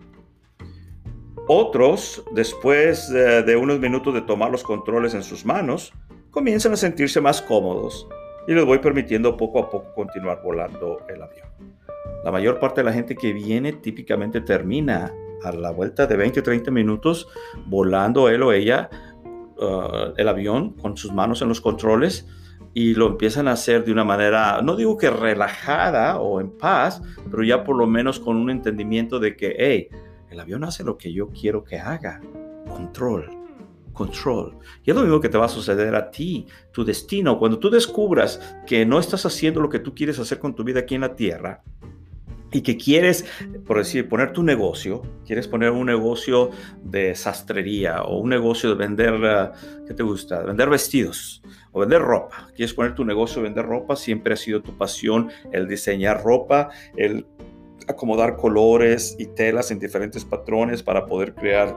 Otros, 1.46 2.24
después 2.32 3.10
de 3.10 3.56
unos 3.56 3.78
minutos 3.78 4.14
de 4.14 4.22
tomar 4.22 4.50
los 4.50 4.62
controles 4.62 5.12
en 5.12 5.22
sus 5.22 5.44
manos, 5.44 5.92
comienzan 6.30 6.72
a 6.72 6.76
sentirse 6.76 7.20
más 7.20 7.42
cómodos 7.42 8.08
y 8.48 8.54
les 8.54 8.64
voy 8.64 8.78
permitiendo 8.78 9.36
poco 9.36 9.58
a 9.58 9.68
poco 9.68 9.92
continuar 9.92 10.40
volando 10.42 11.04
el 11.10 11.22
avión. 11.22 11.48
La 12.24 12.30
mayor 12.30 12.58
parte 12.58 12.80
de 12.80 12.84
la 12.86 12.94
gente 12.94 13.14
que 13.14 13.34
viene 13.34 13.74
típicamente 13.74 14.40
termina 14.40 15.12
a 15.44 15.52
la 15.52 15.70
vuelta 15.70 16.06
de 16.06 16.16
20 16.16 16.40
o 16.40 16.42
30 16.42 16.70
minutos 16.70 17.28
volando 17.66 18.28
él 18.28 18.42
o 18.42 18.52
ella 18.52 18.90
uh, 19.58 20.14
el 20.16 20.28
avión 20.28 20.72
con 20.74 20.96
sus 20.96 21.12
manos 21.12 21.42
en 21.42 21.48
los 21.48 21.60
controles 21.60 22.26
y 22.74 22.94
lo 22.94 23.06
empiezan 23.06 23.48
a 23.48 23.52
hacer 23.52 23.84
de 23.84 23.92
una 23.92 24.04
manera, 24.04 24.62
no 24.62 24.76
digo 24.76 24.96
que 24.96 25.10
relajada 25.10 26.18
o 26.18 26.40
en 26.40 26.50
paz, 26.50 27.02
pero 27.30 27.42
ya 27.42 27.64
por 27.64 27.76
lo 27.76 27.86
menos 27.86 28.18
con 28.18 28.36
un 28.36 28.50
entendimiento 28.50 29.18
de 29.18 29.36
que, 29.36 29.54
hey, 29.58 29.88
el 30.30 30.40
avión 30.40 30.64
hace 30.64 30.82
lo 30.82 30.96
que 30.96 31.12
yo 31.12 31.28
quiero 31.28 31.62
que 31.62 31.78
haga. 31.78 32.20
Control, 32.66 33.28
control. 33.92 34.56
Y 34.82 34.90
es 34.90 34.96
lo 34.96 35.02
mismo 35.02 35.20
que 35.20 35.28
te 35.28 35.36
va 35.36 35.44
a 35.44 35.50
suceder 35.50 35.94
a 35.94 36.10
ti, 36.10 36.46
tu 36.72 36.84
destino. 36.84 37.38
Cuando 37.38 37.58
tú 37.58 37.68
descubras 37.68 38.56
que 38.66 38.86
no 38.86 38.98
estás 38.98 39.26
haciendo 39.26 39.60
lo 39.60 39.68
que 39.68 39.78
tú 39.78 39.94
quieres 39.94 40.18
hacer 40.18 40.38
con 40.38 40.54
tu 40.54 40.64
vida 40.64 40.80
aquí 40.80 40.94
en 40.94 41.02
la 41.02 41.14
tierra, 41.14 41.62
y 42.52 42.62
que 42.62 42.76
quieres, 42.76 43.24
por 43.66 43.78
decir, 43.78 44.08
poner 44.08 44.32
tu 44.32 44.42
negocio, 44.42 45.02
quieres 45.26 45.48
poner 45.48 45.70
un 45.70 45.86
negocio 45.86 46.50
de 46.82 47.14
sastrería 47.14 48.02
o 48.02 48.18
un 48.18 48.28
negocio 48.28 48.70
de 48.70 48.76
vender, 48.76 49.14
eh, 49.24 49.50
¿qué 49.86 49.94
te 49.94 50.02
gusta? 50.02 50.42
Vender 50.42 50.68
vestidos 50.68 51.42
o 51.72 51.80
vender 51.80 52.02
ropa. 52.02 52.48
Quieres 52.54 52.74
poner 52.74 52.94
tu 52.94 53.04
negocio 53.04 53.42
de 53.42 53.48
vender 53.48 53.64
ropa, 53.64 53.96
siempre 53.96 54.34
ha 54.34 54.36
sido 54.36 54.62
tu 54.62 54.76
pasión 54.76 55.30
el 55.52 55.66
diseñar 55.66 56.22
ropa, 56.22 56.70
el 56.96 57.26
acomodar 57.88 58.36
colores 58.36 59.16
y 59.18 59.26
telas 59.26 59.70
en 59.70 59.78
diferentes 59.78 60.24
patrones 60.24 60.82
para 60.82 61.06
poder 61.06 61.34
crear 61.34 61.74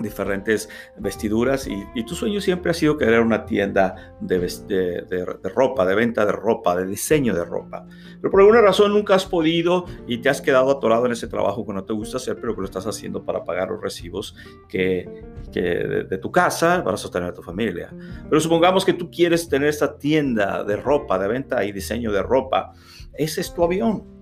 diferentes 0.00 0.68
vestiduras 0.96 1.66
y, 1.66 2.04
tu 2.04 2.14
sueño 2.14 2.40
siempre 2.40 2.70
ha 2.70 2.74
sido 2.74 2.96
crear 2.96 3.20
una 3.20 3.44
tienda 3.44 4.14
de, 4.20 4.38
de, 4.38 5.48
ropa, 5.54 5.84
de 5.84 5.94
venta 5.94 6.24
de 6.24 6.32
ropa, 6.32 6.76
de 6.76 6.86
diseño 6.86 7.34
de 7.34 7.44
ropa. 7.44 7.86
Pero 8.20 8.30
por 8.30 8.40
alguna 8.40 8.60
razón 8.60 8.92
nunca 8.92 9.14
has 9.14 9.26
podido 9.26 9.84
y 10.06 10.18
te 10.18 10.28
has 10.28 10.40
quedado 10.40 10.70
atorado 10.70 11.06
en 11.06 11.12
ese 11.12 11.26
trabajo 11.26 11.66
que 11.66 11.72
no 11.72 11.84
te 11.84 11.92
gusta 11.92 12.16
hacer, 12.16 12.36
pero 12.40 12.54
que 12.54 12.60
lo 12.62 12.66
estás 12.66 12.86
haciendo 12.86 13.24
para 13.24 13.44
pagar 13.44 13.68
los 13.70 13.80
recibos 13.80 14.36
que, 14.68 15.24
que 15.52 15.60
de, 15.60 16.04
de, 16.04 16.18
tu 16.18 16.32
casa 16.32 16.82
para 16.82 16.96
sostener 16.96 17.30
a 17.30 17.34
tu 17.34 17.42
familia. 17.42 17.92
Pero 18.28 18.40
supongamos 18.40 18.84
que 18.84 18.94
tú 18.94 19.10
quieres 19.10 19.48
tener 19.48 19.68
esta 19.68 19.98
tienda 19.98 20.64
de 20.64 20.76
ropa, 20.76 21.18
de 21.18 21.28
venta 21.28 21.64
y 21.64 21.72
diseño 21.72 22.12
de 22.12 22.22
ropa. 22.22 22.72
Ese 23.12 23.40
es 23.40 23.52
tu 23.52 23.64
avión 23.64 24.17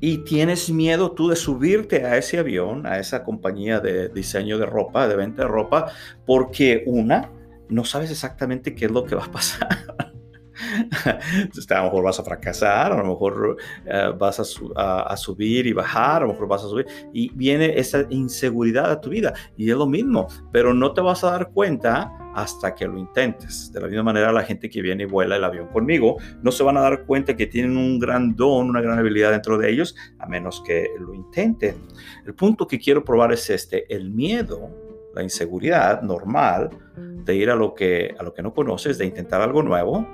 y 0.00 0.18
tienes 0.18 0.70
miedo 0.70 1.12
tú 1.12 1.28
de 1.28 1.36
subirte 1.36 2.04
a 2.04 2.16
ese 2.16 2.38
avión, 2.38 2.86
a 2.86 2.98
esa 2.98 3.24
compañía 3.24 3.80
de 3.80 4.08
diseño 4.08 4.58
de 4.58 4.66
ropa, 4.66 5.08
de 5.08 5.16
venta 5.16 5.42
de 5.42 5.48
ropa, 5.48 5.92
porque 6.26 6.82
una, 6.86 7.30
no 7.68 7.84
sabes 7.84 8.10
exactamente 8.10 8.74
qué 8.74 8.86
es 8.86 8.90
lo 8.90 9.04
que 9.04 9.14
va 9.14 9.24
a 9.24 9.32
pasar. 9.32 9.85
A 11.70 11.78
lo 11.78 11.84
mejor 11.84 12.04
vas 12.04 12.20
a 12.20 12.24
fracasar, 12.24 12.92
a 12.92 12.96
lo 12.96 13.04
mejor 13.04 13.56
eh, 13.84 14.12
vas 14.18 14.40
a, 14.40 15.16
subir 15.16 15.66
y 15.66 15.72
bajar, 15.72 16.22
a 16.22 16.26
lo 16.26 16.32
mejor 16.32 16.48
vas 16.48 16.64
a 16.64 16.68
subir 16.68 16.86
y 17.12 17.32
viene 17.34 17.78
esa 17.78 18.06
inseguridad 18.10 18.90
a 18.90 19.00
tu 19.00 19.10
vida 19.10 19.32
y 19.56 19.70
es 19.70 19.76
lo 19.76 19.86
mismo, 19.86 20.28
pero 20.52 20.74
no 20.74 20.92
te 20.92 21.00
vas 21.00 21.24
a 21.24 21.30
dar 21.30 21.50
cuenta 21.50 22.12
hasta 22.34 22.74
que 22.74 22.86
lo 22.86 22.98
intentes. 22.98 23.72
De 23.72 23.80
la 23.80 23.86
misma 23.86 24.02
manera, 24.02 24.30
la 24.30 24.42
gente 24.42 24.68
que 24.68 24.82
viene 24.82 25.04
y 25.04 25.06
vuela 25.06 25.36
el 25.36 25.44
avión 25.44 25.68
conmigo 25.68 26.18
no 26.42 26.52
se 26.52 26.62
van 26.62 26.76
a 26.76 26.80
dar 26.80 27.04
cuenta 27.04 27.34
que 27.34 27.46
tienen 27.46 27.78
un 27.78 27.98
gran 27.98 28.36
don, 28.36 28.68
una 28.68 28.82
gran 28.82 28.98
habilidad 28.98 29.30
dentro 29.30 29.56
de 29.56 29.70
ellos, 29.70 29.96
a 30.18 30.26
menos 30.26 30.62
que 30.66 30.86
lo 31.00 31.14
intenten. 31.14 31.76
El 32.26 32.34
punto 32.34 32.66
que 32.66 32.78
quiero 32.78 33.02
probar 33.02 33.32
es 33.32 33.48
este, 33.48 33.92
el 33.94 34.10
miedo, 34.10 34.70
la 35.14 35.22
inseguridad 35.22 36.02
normal 36.02 36.68
de 36.96 37.34
ir 37.34 37.50
a 37.50 37.56
lo 37.56 37.74
que, 37.74 38.14
a 38.18 38.22
lo 38.22 38.34
que 38.34 38.42
no 38.42 38.52
conoces, 38.52 38.98
de 38.98 39.06
intentar 39.06 39.40
algo 39.40 39.62
nuevo, 39.62 40.06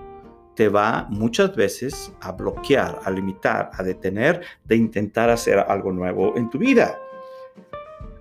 te 0.55 0.69
va 0.69 1.07
muchas 1.09 1.55
veces 1.57 2.13
a 2.21 2.33
bloquear, 2.33 3.01
a 3.05 3.11
limitar, 3.11 3.71
a 3.73 3.83
detener 3.83 4.43
de 4.65 4.77
intentar 4.77 5.31
hacer 5.31 5.59
algo 5.59 5.93
nuevo 5.93 6.37
en 6.37 6.51
tu 6.51 6.59
vida. 6.59 6.99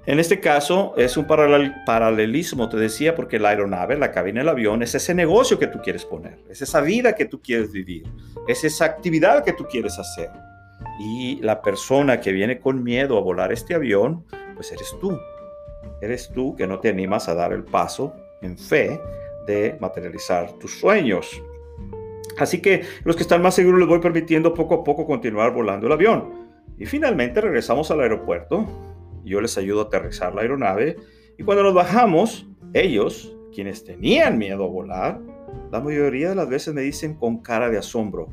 En 0.08 0.20
este 0.20 0.40
caso 0.40 0.96
es 0.98 1.16
un 1.16 1.28
paralelismo, 1.28 2.68
te 2.70 2.78
decía, 2.78 3.16
porque 3.16 3.38
la 3.38 3.50
aeronave, 3.50 3.98
la 3.98 4.12
cabina 4.12 4.42
del 4.42 4.50
avión, 4.50 4.82
es 4.82 4.96
ese 4.96 5.14
negocio 5.14 5.60
que 5.60 5.68
tú 5.68 5.80
quieres 5.80 6.06
poner, 6.06 6.40
es 6.50 6.62
esa 6.64 6.82
vida 6.82 7.14
que 7.14 7.26
tú 7.26 7.40
quieres 7.40 7.72
vivir, 7.72 8.04
es 8.48 8.64
esa 8.64 8.86
actividad 8.86 9.44
que 9.44 9.54
tú 9.54 9.66
quieres 9.66 10.00
hacer. 10.00 10.32
Y 11.00 11.40
la 11.42 11.62
persona 11.62 12.20
que 12.20 12.32
viene 12.32 12.60
con 12.60 12.84
miedo 12.84 13.16
a 13.16 13.22
volar 13.22 13.52
este 13.54 13.76
avión, 13.76 14.26
pues 14.56 14.72
eres 14.72 14.96
tú. 15.00 15.20
Eres 16.02 16.32
tú 16.34 16.56
que 16.56 16.66
no 16.66 16.80
te 16.80 16.90
animas 16.90 17.30
a 17.30 17.36
dar 17.36 17.54
el 17.54 17.64
paso 17.64 18.16
en 18.42 18.58
fe 18.58 19.00
de 19.46 19.78
materializar 19.80 20.52
tus 20.54 20.80
sueños. 20.80 21.42
Así 22.38 22.62
que 22.62 22.84
los 23.04 23.16
que 23.16 23.24
están 23.24 23.42
más 23.42 23.56
seguros 23.56 23.80
les 23.80 23.90
voy 23.90 24.00
permitiendo 24.00 24.54
poco 24.54 24.76
a 24.76 24.84
poco 24.84 25.06
continuar 25.06 25.54
volando 25.54 25.88
el 25.88 25.94
avión. 25.94 26.52
Y 26.78 26.86
finalmente 26.86 27.42
regresamos 27.42 27.92
al 27.92 28.02
aeropuerto 28.02 28.68
yo 29.24 29.42
les 29.42 29.58
ayudo 29.58 29.82
a 29.82 29.84
aterrizar 29.86 30.34
la 30.34 30.42
aeronave 30.42 30.98
y 31.38 31.44
cuando 31.44 31.64
nos 31.64 31.74
bajamos, 31.74 32.48
ellos, 32.74 33.36
quienes 33.54 33.84
tenían 33.84 34.38
miedo 34.38 34.64
a 34.64 34.68
volar, 34.68 35.22
la 35.72 35.80
mayoría 35.80 36.30
de 36.30 36.36
las 36.36 36.50
veces 36.50 36.74
me 36.74 36.82
dicen 36.82 37.16
con 37.16 37.38
cara 37.38 37.70
de 37.70 37.78
asombro, 37.78 38.28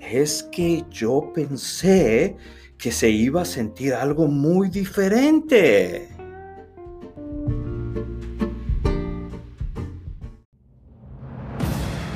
es 0.00 0.42
que 0.52 0.84
yo 0.90 1.32
pensé 1.34 2.36
que 2.78 2.92
se 2.92 3.08
iba 3.08 3.42
a 3.42 3.46
sentir 3.46 3.94
algo 3.94 4.26
muy 4.26 4.68
diferente. 4.68 6.08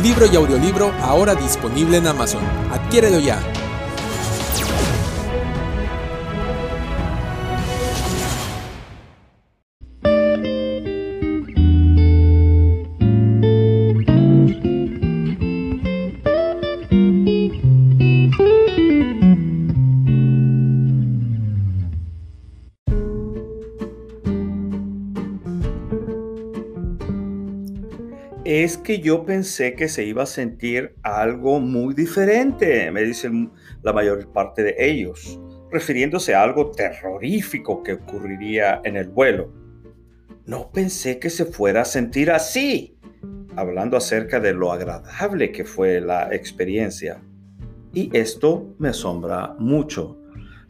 Libro 0.00 0.24
y 0.26 0.36
audiolibro 0.36 0.90
ahora 1.02 1.34
disponible 1.34 1.98
en 1.98 2.06
Amazon. 2.06 2.42
Adquiérelo 2.72 3.18
ya. 3.18 3.61
Que 28.82 29.00
yo 29.00 29.24
pensé 29.24 29.74
que 29.74 29.88
se 29.88 30.04
iba 30.04 30.24
a 30.24 30.26
sentir 30.26 30.94
algo 31.02 31.60
muy 31.60 31.94
diferente, 31.94 32.90
me 32.90 33.02
dicen 33.02 33.50
la 33.82 33.92
mayor 33.92 34.32
parte 34.32 34.62
de 34.62 34.74
ellos, 34.78 35.40
refiriéndose 35.70 36.34
a 36.34 36.42
algo 36.42 36.70
terrorífico 36.70 37.82
que 37.82 37.94
ocurriría 37.94 38.80
en 38.84 38.96
el 38.96 39.08
vuelo. 39.08 39.52
No 40.46 40.70
pensé 40.72 41.18
que 41.18 41.30
se 41.30 41.44
fuera 41.44 41.82
a 41.82 41.84
sentir 41.84 42.30
así. 42.30 42.98
hablando 43.54 43.98
acerca 43.98 44.40
de 44.40 44.54
lo 44.54 44.72
agradable 44.72 45.52
que 45.52 45.64
fue 45.64 46.00
la 46.00 46.34
experiencia. 46.34 47.22
Y 47.92 48.08
esto 48.16 48.74
me 48.78 48.88
asombra 48.88 49.54
mucho. 49.58 50.21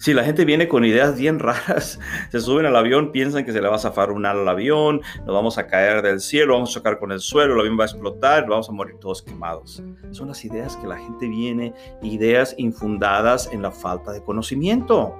Si 0.02 0.12
la 0.14 0.24
gente 0.24 0.44
viene 0.44 0.66
con 0.66 0.84
ideas 0.84 1.16
bien 1.16 1.38
raras, 1.38 2.00
se 2.32 2.40
suben 2.40 2.66
al 2.66 2.74
avión, 2.74 3.12
piensan 3.12 3.44
que 3.44 3.52
se 3.52 3.62
le 3.62 3.68
va 3.68 3.76
a 3.76 3.78
zafar 3.78 4.10
un 4.10 4.26
ala 4.26 4.42
al 4.42 4.48
avión, 4.48 5.00
nos 5.18 5.32
vamos 5.32 5.58
a 5.58 5.68
caer 5.68 6.02
del 6.02 6.18
cielo, 6.18 6.54
vamos 6.54 6.70
a 6.70 6.72
chocar 6.72 6.98
con 6.98 7.12
el 7.12 7.20
suelo, 7.20 7.54
el 7.54 7.60
avión 7.60 7.78
va 7.78 7.84
a 7.84 7.86
explotar, 7.86 8.48
vamos 8.48 8.68
a 8.68 8.72
morir 8.72 8.96
todos 8.98 9.22
quemados. 9.22 9.80
Son 10.10 10.26
las 10.26 10.44
ideas 10.44 10.76
que 10.76 10.88
la 10.88 10.98
gente 10.98 11.28
viene, 11.28 11.72
ideas 12.02 12.52
infundadas 12.58 13.48
en 13.52 13.62
la 13.62 13.70
falta 13.70 14.10
de 14.10 14.24
conocimiento. 14.24 15.14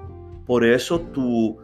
Por 0.47 0.65
eso 0.65 0.99
tú 0.99 1.61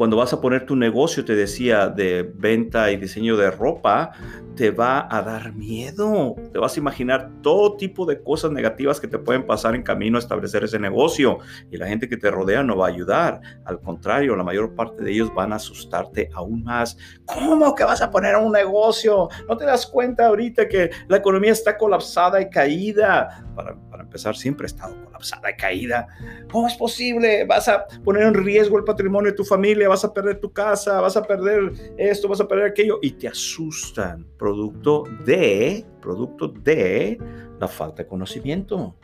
cuando 0.00 0.16
vas 0.16 0.32
a 0.32 0.40
poner 0.40 0.64
tu 0.64 0.76
negocio, 0.76 1.26
te 1.26 1.36
decía, 1.36 1.88
de 1.88 2.22
venta 2.22 2.90
y 2.90 2.96
diseño 2.96 3.36
de 3.36 3.50
ropa, 3.50 4.12
te 4.56 4.70
va 4.70 5.06
a 5.14 5.20
dar 5.20 5.52
miedo. 5.52 6.36
Te 6.54 6.58
vas 6.58 6.74
a 6.74 6.80
imaginar 6.80 7.30
todo 7.42 7.76
tipo 7.76 8.06
de 8.06 8.22
cosas 8.22 8.50
negativas 8.50 8.98
que 8.98 9.08
te 9.08 9.18
pueden 9.18 9.44
pasar 9.44 9.74
en 9.74 9.82
camino 9.82 10.16
a 10.16 10.20
establecer 10.20 10.64
ese 10.64 10.78
negocio. 10.78 11.40
Y 11.70 11.76
la 11.76 11.86
gente 11.86 12.08
que 12.08 12.16
te 12.16 12.30
rodea 12.30 12.62
no 12.62 12.78
va 12.78 12.86
a 12.86 12.88
ayudar. 12.88 13.42
Al 13.66 13.78
contrario, 13.80 14.36
la 14.36 14.42
mayor 14.42 14.74
parte 14.74 15.04
de 15.04 15.12
ellos 15.12 15.34
van 15.34 15.52
a 15.52 15.56
asustarte 15.56 16.30
aún 16.32 16.64
más. 16.64 16.96
¿Cómo 17.26 17.74
que 17.74 17.84
vas 17.84 18.00
a 18.00 18.10
poner 18.10 18.36
un 18.36 18.52
negocio? 18.52 19.28
¿No 19.50 19.56
te 19.58 19.66
das 19.66 19.86
cuenta 19.86 20.28
ahorita 20.28 20.66
que 20.66 20.90
la 21.08 21.18
economía 21.18 21.52
está 21.52 21.76
colapsada 21.76 22.40
y 22.40 22.48
caída? 22.48 23.44
Para, 23.54 23.76
para 23.90 24.04
empezar, 24.04 24.34
siempre 24.34 24.64
ha 24.64 24.68
estado 24.68 24.94
colapsada 25.04 25.50
y 25.50 25.56
caída. 25.56 26.06
¿Cómo 26.50 26.66
es 26.66 26.74
posible? 26.74 27.44
Vas 27.44 27.68
a 27.68 27.84
poner 28.02 28.22
en 28.22 28.32
riesgo 28.32 28.78
el 28.78 28.84
patrimonio 28.84 29.30
de 29.30 29.36
tu 29.36 29.44
familia 29.44 29.89
vas 29.90 30.04
a 30.04 30.14
perder 30.14 30.40
tu 30.40 30.52
casa, 30.52 31.00
vas 31.00 31.16
a 31.16 31.22
perder 31.22 31.72
esto, 31.98 32.28
vas 32.28 32.40
a 32.40 32.46
perder 32.46 32.66
aquello, 32.66 32.98
y 33.02 33.10
te 33.10 33.28
asustan, 33.28 34.24
producto 34.38 35.04
de, 35.26 35.84
producto 36.00 36.48
de 36.48 37.18
la 37.58 37.68
falta 37.68 38.04
de 38.04 38.08
conocimiento. 38.08 38.94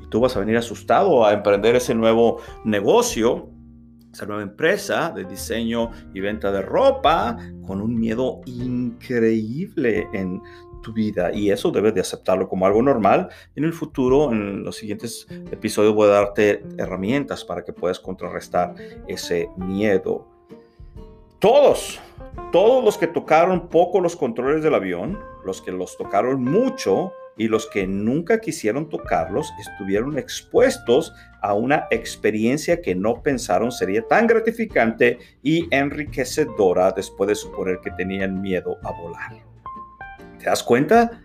Y 0.00 0.06
tú 0.06 0.20
vas 0.20 0.36
a 0.36 0.40
venir 0.40 0.56
asustado 0.56 1.26
a 1.26 1.32
emprender 1.32 1.74
ese 1.74 1.94
nuevo 1.94 2.38
negocio, 2.64 3.50
esa 4.12 4.26
nueva 4.26 4.42
empresa 4.42 5.12
de 5.14 5.24
diseño 5.24 5.90
y 6.14 6.20
venta 6.20 6.50
de 6.52 6.62
ropa, 6.62 7.36
con 7.66 7.80
un 7.80 7.98
miedo 7.98 8.40
increíble 8.46 10.08
en 10.12 10.40
tu 10.82 10.92
vida 10.92 11.32
y 11.32 11.50
eso 11.50 11.70
debes 11.70 11.94
de 11.94 12.00
aceptarlo 12.00 12.48
como 12.48 12.66
algo 12.66 12.82
normal. 12.82 13.28
En 13.56 13.64
el 13.64 13.72
futuro, 13.72 14.32
en 14.32 14.64
los 14.64 14.76
siguientes 14.76 15.26
episodios 15.50 15.94
voy 15.94 16.08
a 16.08 16.12
darte 16.12 16.62
herramientas 16.78 17.44
para 17.44 17.64
que 17.64 17.72
puedas 17.72 18.00
contrarrestar 18.00 18.74
ese 19.06 19.48
miedo. 19.56 20.26
Todos, 21.38 21.98
todos 22.52 22.84
los 22.84 22.98
que 22.98 23.06
tocaron 23.06 23.68
poco 23.68 24.00
los 24.00 24.16
controles 24.16 24.62
del 24.62 24.74
avión, 24.74 25.18
los 25.44 25.62
que 25.62 25.72
los 25.72 25.96
tocaron 25.96 26.42
mucho 26.44 27.12
y 27.36 27.48
los 27.48 27.66
que 27.66 27.86
nunca 27.86 28.40
quisieron 28.40 28.90
tocarlos, 28.90 29.50
estuvieron 29.58 30.18
expuestos 30.18 31.14
a 31.40 31.54
una 31.54 31.86
experiencia 31.90 32.82
que 32.82 32.94
no 32.94 33.22
pensaron 33.22 33.72
sería 33.72 34.06
tan 34.06 34.26
gratificante 34.26 35.18
y 35.42 35.66
enriquecedora 35.74 36.92
después 36.92 37.28
de 37.28 37.34
suponer 37.34 37.80
que 37.80 37.92
tenían 37.92 38.42
miedo 38.42 38.76
a 38.82 38.92
volar. 38.92 39.49
¿Te 40.40 40.46
das 40.46 40.62
cuenta? 40.62 41.20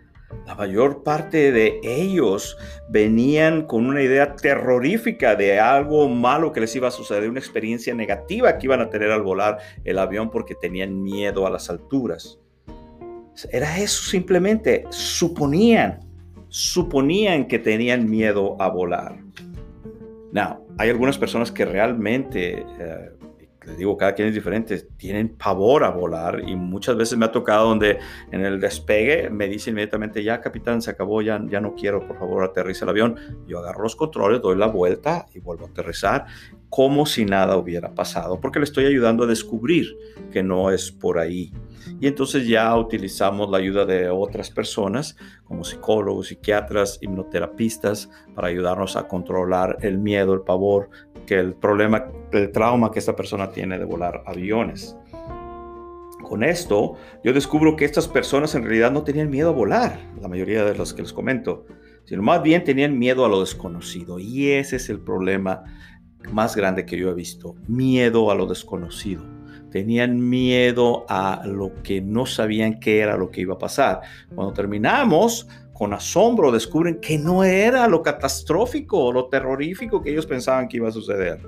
La 0.45 0.55
mayor 0.55 1.03
parte 1.03 1.51
de 1.51 1.79
ellos 1.83 2.57
venían 2.89 3.65
con 3.65 3.85
una 3.85 4.03
idea 4.03 4.35
terrorífica 4.35 5.35
de 5.35 5.59
algo 5.59 6.09
malo 6.09 6.51
que 6.51 6.59
les 6.59 6.75
iba 6.75 6.89
a 6.89 6.91
suceder, 6.91 7.29
una 7.29 7.39
experiencia 7.39 7.95
negativa 7.95 8.57
que 8.57 8.67
iban 8.67 8.81
a 8.81 8.89
tener 8.89 9.11
al 9.11 9.23
volar 9.23 9.59
el 9.85 9.97
avión 9.97 10.29
porque 10.29 10.53
tenían 10.53 11.01
miedo 11.01 11.47
a 11.47 11.49
las 11.49 11.69
alturas. 11.69 12.39
Era 13.51 13.79
eso 13.79 14.03
simplemente, 14.03 14.85
suponían, 14.89 15.99
suponían 16.49 17.47
que 17.47 17.59
tenían 17.59 18.09
miedo 18.09 18.61
a 18.61 18.69
volar. 18.69 19.17
Now, 20.31 20.67
hay 20.77 20.89
algunas 20.89 21.17
personas 21.17 21.51
que 21.51 21.63
realmente 21.63 22.65
eh, 22.79 23.11
les 23.65 23.77
digo, 23.77 23.97
cada 23.97 24.13
quien 24.13 24.27
es 24.27 24.33
diferente, 24.33 24.77
tienen 24.97 25.29
pavor 25.29 25.83
a 25.83 25.89
volar 25.89 26.41
y 26.45 26.55
muchas 26.55 26.95
veces 26.95 27.17
me 27.17 27.25
ha 27.25 27.31
tocado 27.31 27.69
donde 27.69 27.99
en 28.31 28.45
el 28.45 28.59
despegue 28.59 29.29
me 29.29 29.47
dice 29.47 29.71
inmediatamente, 29.71 30.23
ya 30.23 30.41
capitán, 30.41 30.81
se 30.81 30.91
acabó, 30.91 31.21
ya, 31.21 31.41
ya 31.47 31.59
no 31.59 31.75
quiero, 31.75 32.05
por 32.07 32.17
favor, 32.17 32.43
aterriza 32.43 32.85
el 32.85 32.89
avión. 32.89 33.15
Yo 33.47 33.59
agarro 33.59 33.83
los 33.83 33.95
controles, 33.95 34.41
doy 34.41 34.57
la 34.57 34.67
vuelta 34.67 35.25
y 35.33 35.39
vuelvo 35.39 35.65
a 35.65 35.69
aterrizar 35.69 36.25
como 36.69 37.05
si 37.05 37.25
nada 37.25 37.57
hubiera 37.57 37.93
pasado, 37.93 38.39
porque 38.39 38.59
le 38.59 38.65
estoy 38.65 38.85
ayudando 38.85 39.23
a 39.23 39.27
descubrir 39.27 39.95
que 40.31 40.43
no 40.43 40.71
es 40.71 40.91
por 40.91 41.19
ahí. 41.19 41.53
Y 41.99 42.07
entonces 42.07 42.47
ya 42.47 42.75
utilizamos 42.75 43.49
la 43.49 43.57
ayuda 43.57 43.85
de 43.85 44.09
otras 44.09 44.49
personas, 44.49 45.15
como 45.45 45.63
psicólogos, 45.63 46.27
psiquiatras, 46.27 46.97
hipnoterapistas, 47.01 48.09
para 48.33 48.47
ayudarnos 48.47 48.95
a 48.95 49.07
controlar 49.07 49.77
el 49.81 49.99
miedo, 49.99 50.33
el 50.33 50.41
pavor, 50.41 50.89
que 51.25 51.39
el 51.39 51.53
problema, 51.53 52.05
el 52.31 52.51
trauma 52.51 52.91
que 52.91 52.99
esta 52.99 53.15
persona 53.15 53.51
tiene 53.51 53.77
de 53.77 53.85
volar 53.85 54.23
aviones. 54.25 54.97
Con 56.23 56.43
esto, 56.43 56.95
yo 57.23 57.33
descubro 57.33 57.75
que 57.75 57.85
estas 57.85 58.07
personas 58.07 58.55
en 58.55 58.63
realidad 58.63 58.91
no 58.91 59.03
tenían 59.03 59.29
miedo 59.29 59.49
a 59.49 59.53
volar, 59.53 59.99
la 60.19 60.27
mayoría 60.27 60.65
de 60.65 60.75
los 60.75 60.93
que 60.93 61.03
les 61.03 61.13
comento, 61.13 61.65
sino 62.05 62.23
más 62.23 62.41
bien 62.41 62.63
tenían 62.63 62.97
miedo 62.97 63.25
a 63.25 63.29
lo 63.29 63.41
desconocido. 63.41 64.17
Y 64.19 64.49
ese 64.51 64.77
es 64.77 64.89
el 64.89 64.99
problema 64.99 65.63
más 66.31 66.55
grande 66.55 66.85
que 66.85 66.97
yo 66.97 67.09
he 67.09 67.13
visto, 67.13 67.55
miedo 67.67 68.31
a 68.31 68.35
lo 68.35 68.45
desconocido. 68.45 69.23
Tenían 69.71 70.29
miedo 70.29 71.05
a 71.09 71.41
lo 71.45 71.73
que 71.83 72.01
no 72.01 72.25
sabían 72.25 72.79
qué 72.79 72.99
era 72.99 73.17
lo 73.17 73.29
que 73.29 73.41
iba 73.41 73.55
a 73.55 73.59
pasar. 73.59 74.01
Cuando 74.33 74.53
terminamos, 74.53 75.47
con 75.73 75.93
asombro 75.93 76.53
descubren 76.53 77.01
que 77.01 77.17
no 77.17 77.43
era 77.43 77.87
lo 77.89 78.01
catastrófico 78.01 79.11
lo 79.11 79.27
terrorífico 79.27 80.01
que 80.01 80.11
ellos 80.11 80.25
pensaban 80.25 80.69
que 80.69 80.77
iba 80.77 80.87
a 80.87 80.93
suceder. 80.93 81.41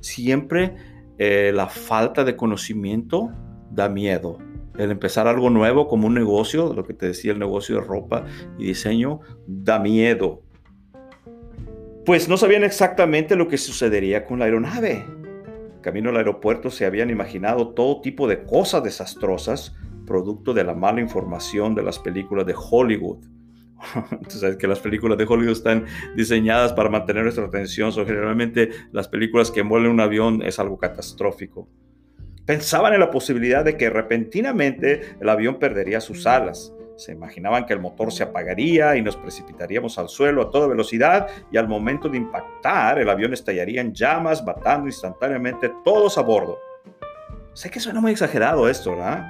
Siempre 0.00 0.76
eh, 1.18 1.50
la 1.52 1.66
falta 1.66 2.22
de 2.22 2.36
conocimiento 2.36 3.32
da 3.72 3.88
miedo. 3.88 4.38
El 4.78 4.92
empezar 4.92 5.26
algo 5.26 5.50
nuevo 5.50 5.88
como 5.88 6.06
un 6.06 6.14
negocio, 6.14 6.72
lo 6.72 6.84
que 6.84 6.94
te 6.94 7.06
decía 7.06 7.32
el 7.32 7.40
negocio 7.40 7.74
de 7.74 7.80
ropa 7.80 8.24
y 8.56 8.66
diseño, 8.66 9.20
da 9.48 9.80
miedo. 9.80 10.42
Pues 12.08 12.26
no 12.26 12.38
sabían 12.38 12.64
exactamente 12.64 13.36
lo 13.36 13.48
que 13.48 13.58
sucedería 13.58 14.24
con 14.24 14.38
la 14.38 14.46
aeronave. 14.46 15.04
Camino 15.82 16.08
al 16.08 16.16
aeropuerto 16.16 16.70
se 16.70 16.86
habían 16.86 17.10
imaginado 17.10 17.74
todo 17.74 18.00
tipo 18.00 18.26
de 18.26 18.44
cosas 18.44 18.82
desastrosas, 18.82 19.76
producto 20.06 20.54
de 20.54 20.64
la 20.64 20.72
mala 20.72 21.02
información 21.02 21.74
de 21.74 21.82
las 21.82 21.98
películas 21.98 22.46
de 22.46 22.54
Hollywood 22.56 23.18
Tú 24.26 24.38
sabes 24.38 24.56
que 24.56 24.66
las 24.66 24.80
películas 24.80 25.18
de 25.18 25.26
Hollywood 25.28 25.52
están 25.52 25.84
diseñadas 26.16 26.72
para 26.72 26.88
mantener 26.88 27.24
nuestra 27.24 27.44
atención. 27.44 27.92
So, 27.92 28.06
generalmente 28.06 28.70
las 28.90 29.06
películas 29.06 29.50
que 29.50 29.60
envuelven 29.60 29.90
un 29.90 30.00
avión 30.00 30.40
es 30.40 30.58
algo 30.58 30.78
catastrófico. 30.78 31.68
Pensaban 32.46 32.94
en 32.94 33.00
la 33.00 33.10
posibilidad 33.10 33.66
de 33.66 33.76
que 33.76 33.90
repentinamente 33.90 35.02
el 35.20 35.28
avión 35.28 35.58
perdería 35.58 36.00
sus 36.00 36.26
alas. 36.26 36.72
Se 36.98 37.12
imaginaban 37.12 37.64
que 37.64 37.72
el 37.74 37.78
motor 37.78 38.12
se 38.12 38.24
apagaría 38.24 38.96
y 38.96 39.02
nos 39.02 39.16
precipitaríamos 39.16 39.96
al 40.00 40.08
suelo 40.08 40.42
a 40.42 40.50
toda 40.50 40.66
velocidad 40.66 41.28
y 41.52 41.56
al 41.56 41.68
momento 41.68 42.08
de 42.08 42.16
impactar 42.16 42.98
el 42.98 43.08
avión 43.08 43.32
estallaría 43.32 43.80
en 43.80 43.94
llamas, 43.94 44.44
matando 44.44 44.88
instantáneamente 44.88 45.72
todos 45.84 46.18
a 46.18 46.22
bordo. 46.22 46.58
Sé 47.52 47.70
que 47.70 47.78
suena 47.78 48.00
muy 48.00 48.10
exagerado 48.10 48.68
esto, 48.68 48.90
¿verdad? 48.90 49.28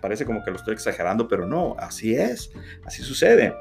Parece 0.00 0.24
como 0.24 0.44
que 0.44 0.52
lo 0.52 0.58
estoy 0.58 0.74
exagerando, 0.74 1.26
pero 1.26 1.44
no, 1.44 1.74
así 1.80 2.14
es, 2.14 2.52
así 2.84 3.02
sucede. 3.02 3.52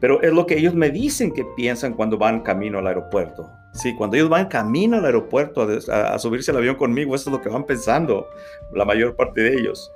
Pero 0.00 0.20
es 0.20 0.32
lo 0.32 0.44
que 0.44 0.58
ellos 0.58 0.74
me 0.74 0.90
dicen 0.90 1.32
que 1.32 1.44
piensan 1.56 1.94
cuando 1.94 2.18
van 2.18 2.40
camino 2.40 2.80
al 2.80 2.88
aeropuerto. 2.88 3.48
Sí, 3.72 3.94
cuando 3.94 4.16
ellos 4.16 4.28
van 4.28 4.48
camino 4.48 4.96
al 4.96 5.04
aeropuerto 5.04 5.64
a, 5.92 6.18
subirse 6.18 6.50
al 6.50 6.56
avión 6.56 6.74
conmigo, 6.74 7.14
eso 7.14 7.30
es 7.30 7.36
lo 7.36 7.40
que 7.40 7.48
van 7.48 7.64
pensando, 7.64 8.26
la 8.74 8.84
mayor 8.84 9.14
parte 9.14 9.42
de 9.42 9.54
ellos. 9.54 9.92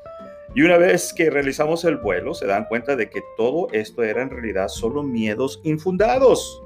Y 0.55 0.63
una 0.63 0.79
vez 0.79 1.13
que 1.13 1.29
realizamos 1.31 1.85
el 1.85 1.97
vuelo, 1.97 2.35
se 2.35 2.47
dan 2.47 2.67
cuenta 2.67 2.97
de 2.97 3.11
que 3.11 3.21
todo 3.37 3.69
esto 3.73 4.03
era 4.03 4.23
en 4.23 4.31
realidad 4.31 4.69
solo 4.69 5.03
miedos 5.03 5.61
infundados, 5.65 6.63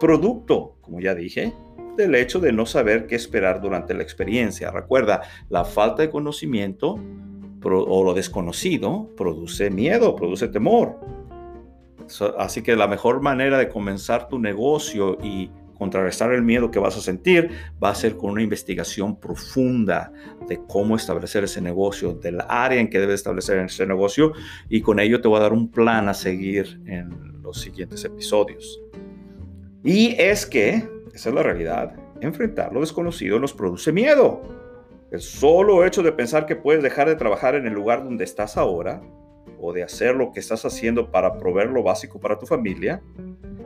producto, 0.00 0.76
como 0.80 1.00
ya 1.00 1.14
dije, 1.14 1.52
del 1.96 2.14
hecho 2.14 2.40
de 2.40 2.52
no 2.52 2.64
saber 2.64 3.06
qué 3.06 3.16
esperar 3.16 3.60
durante 3.60 3.94
la 3.94 4.02
experiencia. 4.02 4.70
Recuerda, 4.70 5.22
la 5.50 5.64
falta 5.64 6.02
de 6.02 6.10
conocimiento 6.10 6.98
o 7.64 8.02
lo 8.04 8.14
desconocido 8.14 9.08
produce 9.16 9.70
miedo, 9.70 10.16
produce 10.16 10.48
temor. 10.48 10.98
Así 12.38 12.62
que 12.62 12.76
la 12.76 12.88
mejor 12.88 13.20
manera 13.20 13.58
de 13.58 13.68
comenzar 13.68 14.28
tu 14.28 14.38
negocio 14.38 15.18
y 15.22 15.50
contrarrestar 15.82 16.32
el 16.32 16.42
miedo 16.42 16.70
que 16.70 16.78
vas 16.78 16.96
a 16.96 17.00
sentir 17.00 17.50
va 17.82 17.90
a 17.90 17.94
ser 17.96 18.16
con 18.16 18.30
una 18.30 18.42
investigación 18.42 19.18
profunda 19.18 20.12
de 20.48 20.60
cómo 20.68 20.94
establecer 20.94 21.42
ese 21.42 21.60
negocio, 21.60 22.12
del 22.12 22.38
área 22.48 22.80
en 22.80 22.88
que 22.88 23.00
debes 23.00 23.16
establecer 23.16 23.58
ese 23.58 23.84
negocio 23.84 24.32
y 24.68 24.80
con 24.80 25.00
ello 25.00 25.20
te 25.20 25.26
voy 25.26 25.38
a 25.38 25.42
dar 25.42 25.52
un 25.52 25.68
plan 25.68 26.08
a 26.08 26.14
seguir 26.14 26.80
en 26.86 27.42
los 27.42 27.60
siguientes 27.60 28.04
episodios. 28.04 28.80
Y 29.82 30.14
es 30.20 30.46
que, 30.46 30.88
esa 31.12 31.30
es 31.30 31.34
la 31.34 31.42
realidad, 31.42 31.96
enfrentar 32.20 32.72
lo 32.72 32.78
desconocido 32.78 33.40
nos 33.40 33.52
produce 33.52 33.90
miedo. 33.90 34.40
El 35.10 35.20
solo 35.20 35.84
hecho 35.84 36.04
de 36.04 36.12
pensar 36.12 36.46
que 36.46 36.54
puedes 36.54 36.84
dejar 36.84 37.08
de 37.08 37.16
trabajar 37.16 37.56
en 37.56 37.66
el 37.66 37.72
lugar 37.72 38.04
donde 38.04 38.22
estás 38.22 38.56
ahora 38.56 39.02
o 39.60 39.72
de 39.72 39.82
hacer 39.82 40.14
lo 40.14 40.30
que 40.30 40.38
estás 40.38 40.64
haciendo 40.64 41.10
para 41.10 41.38
proveer 41.38 41.70
lo 41.70 41.82
básico 41.82 42.20
para 42.20 42.38
tu 42.38 42.46
familia, 42.46 43.02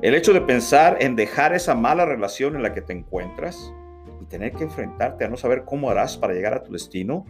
el 0.03 0.15
hecho 0.15 0.33
de 0.33 0.41
pensar 0.41 0.99
en 1.01 1.17
dejar 1.17 1.55
esa 1.55 1.75
mala 1.75 2.05
relación 2.05 2.57
en 2.57 2.63
la 2.63 2.75
que 2.75 2.83
te 2.83 2.93
encuentras 2.93 3.73
y 4.21 4.27
tener 4.27 4.53
que 4.53 4.65
enfrentarte 4.65 5.25
a 5.25 5.29
no 5.29 5.37
saber 5.37 5.65
cómo 5.65 5.91
harás 5.91 6.17
para 6.17 6.35
llegar 6.35 6.55
a 6.55 6.63
tu 6.63 6.73
destino, 6.73 7.25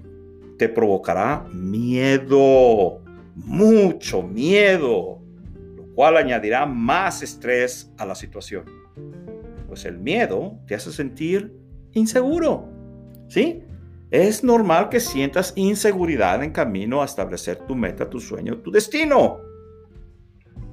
te 0.58 0.68
provocará 0.68 1.44
miedo, 1.52 3.02
mucho 3.34 4.22
miedo, 4.22 5.20
lo 5.76 5.86
cual 5.94 6.16
añadirá 6.16 6.66
más 6.66 7.22
estrés 7.22 7.92
a 7.98 8.06
la 8.06 8.14
situación. 8.14 8.64
Pues 9.68 9.84
el 9.84 9.98
miedo 9.98 10.58
te 10.66 10.74
hace 10.74 10.90
sentir 10.90 11.54
inseguro, 11.92 12.68
¿sí? 13.28 13.62
Es 14.10 14.42
normal 14.44 14.88
que 14.88 15.00
sientas 15.00 15.52
inseguridad 15.56 16.42
en 16.42 16.52
camino 16.52 17.02
a 17.02 17.04
establecer 17.04 17.58
tu 17.66 17.74
meta, 17.74 18.08
tu 18.08 18.20
sueño, 18.20 18.58
tu 18.58 18.70
destino. 18.70 19.40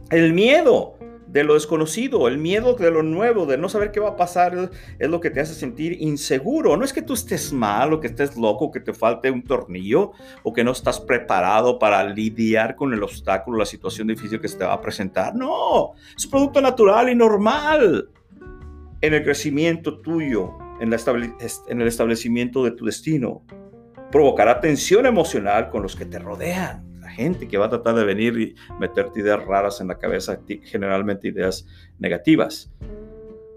El 0.09 0.33
miedo 0.33 0.97
de 1.33 1.43
lo 1.43 1.55
desconocido, 1.55 2.27
el 2.27 2.37
miedo 2.37 2.75
de 2.75 2.91
lo 2.91 3.01
nuevo, 3.01 3.47
de 3.47 3.57
no 3.57 3.67
saber 3.67 3.91
qué 3.91 3.99
va 3.99 4.09
a 4.09 4.15
pasar, 4.15 4.69
es 4.99 5.09
lo 5.09 5.19
que 5.19 5.31
te 5.31 5.41
hace 5.41 5.55
sentir 5.55 5.99
inseguro. 5.99 6.77
No 6.77 6.85
es 6.85 6.93
que 6.93 7.01
tú 7.01 7.13
estés 7.13 7.51
mal 7.51 7.91
o 7.91 7.99
que 7.99 8.05
estés 8.07 8.37
loco, 8.37 8.69
que 8.69 8.79
te 8.79 8.93
falte 8.93 9.31
un 9.31 9.43
tornillo 9.43 10.11
o 10.43 10.53
que 10.53 10.63
no 10.63 10.71
estás 10.71 10.99
preparado 10.99 11.79
para 11.79 12.03
lidiar 12.03 12.75
con 12.75 12.93
el 12.93 13.01
obstáculo, 13.01 13.57
la 13.57 13.65
situación 13.65 14.07
difícil 14.07 14.39
que 14.39 14.47
se 14.47 14.59
te 14.59 14.65
va 14.65 14.73
a 14.73 14.81
presentar. 14.81 15.33
No, 15.33 15.93
es 16.15 16.27
producto 16.27 16.61
natural 16.61 17.09
y 17.09 17.15
normal 17.15 18.09
en 19.01 19.13
el 19.15 19.23
crecimiento 19.23 20.01
tuyo, 20.01 20.51
en, 20.79 20.93
en 20.93 21.81
el 21.81 21.87
establecimiento 21.87 22.63
de 22.63 22.71
tu 22.71 22.85
destino. 22.85 23.41
Provocará 24.11 24.61
tensión 24.61 25.07
emocional 25.07 25.71
con 25.71 25.81
los 25.81 25.95
que 25.95 26.05
te 26.05 26.19
rodean 26.19 26.92
gente 27.13 27.47
que 27.47 27.57
va 27.57 27.67
a 27.67 27.69
tratar 27.69 27.95
de 27.95 28.03
venir 28.03 28.39
y 28.39 28.55
meterte 28.79 29.21
ideas 29.21 29.43
raras 29.45 29.81
en 29.81 29.87
la 29.87 29.97
cabeza, 29.97 30.39
generalmente 30.63 31.29
ideas 31.29 31.65
negativas. 31.99 32.71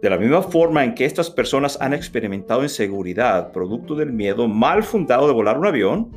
De 0.03 0.11
la 0.11 0.19
misma 0.19 0.43
forma 0.43 0.85
en 0.85 0.95
que 0.95 1.05
estas 1.05 1.31
personas 1.31 1.79
han 1.81 1.95
experimentado 1.95 2.63
inseguridad 2.63 3.51
producto 3.51 3.95
del 3.95 4.13
miedo 4.13 4.47
mal 4.47 4.83
fundado 4.83 5.27
de 5.27 5.33
volar 5.33 5.59
un 5.59 5.67
avión, 5.67 6.13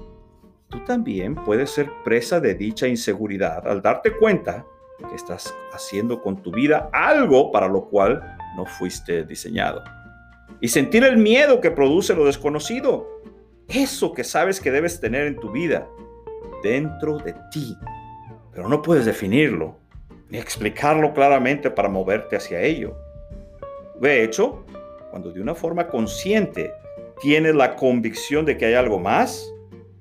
tú 0.67 0.83
también 0.85 1.35
puedes 1.35 1.71
ser 1.71 1.89
presa 2.03 2.39
de 2.39 2.55
dicha 2.55 2.87
inseguridad 2.87 3.67
al 3.67 3.81
darte 3.81 4.11
cuenta 4.11 4.65
que 5.07 5.15
estás 5.15 5.55
haciendo 5.71 6.21
con 6.21 6.41
tu 6.43 6.51
vida 6.51 6.89
algo 6.91 7.51
para 7.51 7.67
lo 7.67 7.85
cual 7.85 8.21
no 8.57 8.65
fuiste 8.65 9.23
diseñado. 9.23 9.83
Y 10.59 10.67
sentir 10.67 11.05
el 11.05 11.17
miedo 11.17 11.61
que 11.61 11.71
produce 11.71 12.13
lo 12.13 12.25
desconocido. 12.25 13.07
Eso 13.69 14.13
que 14.13 14.25
sabes 14.25 14.59
que 14.59 14.71
debes 14.71 14.99
tener 14.99 15.25
en 15.27 15.39
tu 15.39 15.51
vida 15.51 15.87
dentro 16.63 17.17
de 17.17 17.33
ti, 17.51 17.75
pero 18.51 18.67
no 18.67 18.81
puedes 18.81 19.05
definirlo 19.05 19.77
ni 20.29 20.37
explicarlo 20.37 21.13
claramente 21.13 21.71
para 21.71 21.89
moverte 21.89 22.35
hacia 22.35 22.61
ello. 22.61 22.95
De 23.99 24.23
hecho, 24.23 24.65
cuando 25.09 25.31
de 25.31 25.41
una 25.41 25.55
forma 25.55 25.87
consciente 25.87 26.71
tienes 27.19 27.55
la 27.55 27.75
convicción 27.75 28.45
de 28.45 28.57
que 28.57 28.65
hay 28.65 28.75
algo 28.75 28.99
más, 28.99 29.53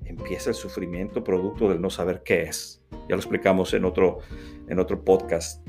empieza 0.05 0.51
el 0.51 0.55
sufrimiento 0.55 1.23
producto 1.23 1.69
del 1.69 1.81
no 1.81 1.89
saber 1.89 2.21
qué 2.23 2.43
es. 2.43 2.81
Ya 2.91 3.15
lo 3.15 3.17
explicamos 3.17 3.73
en 3.73 3.85
otro, 3.85 4.19
en 4.67 4.79
otro 4.79 5.03
podcast 5.03 5.67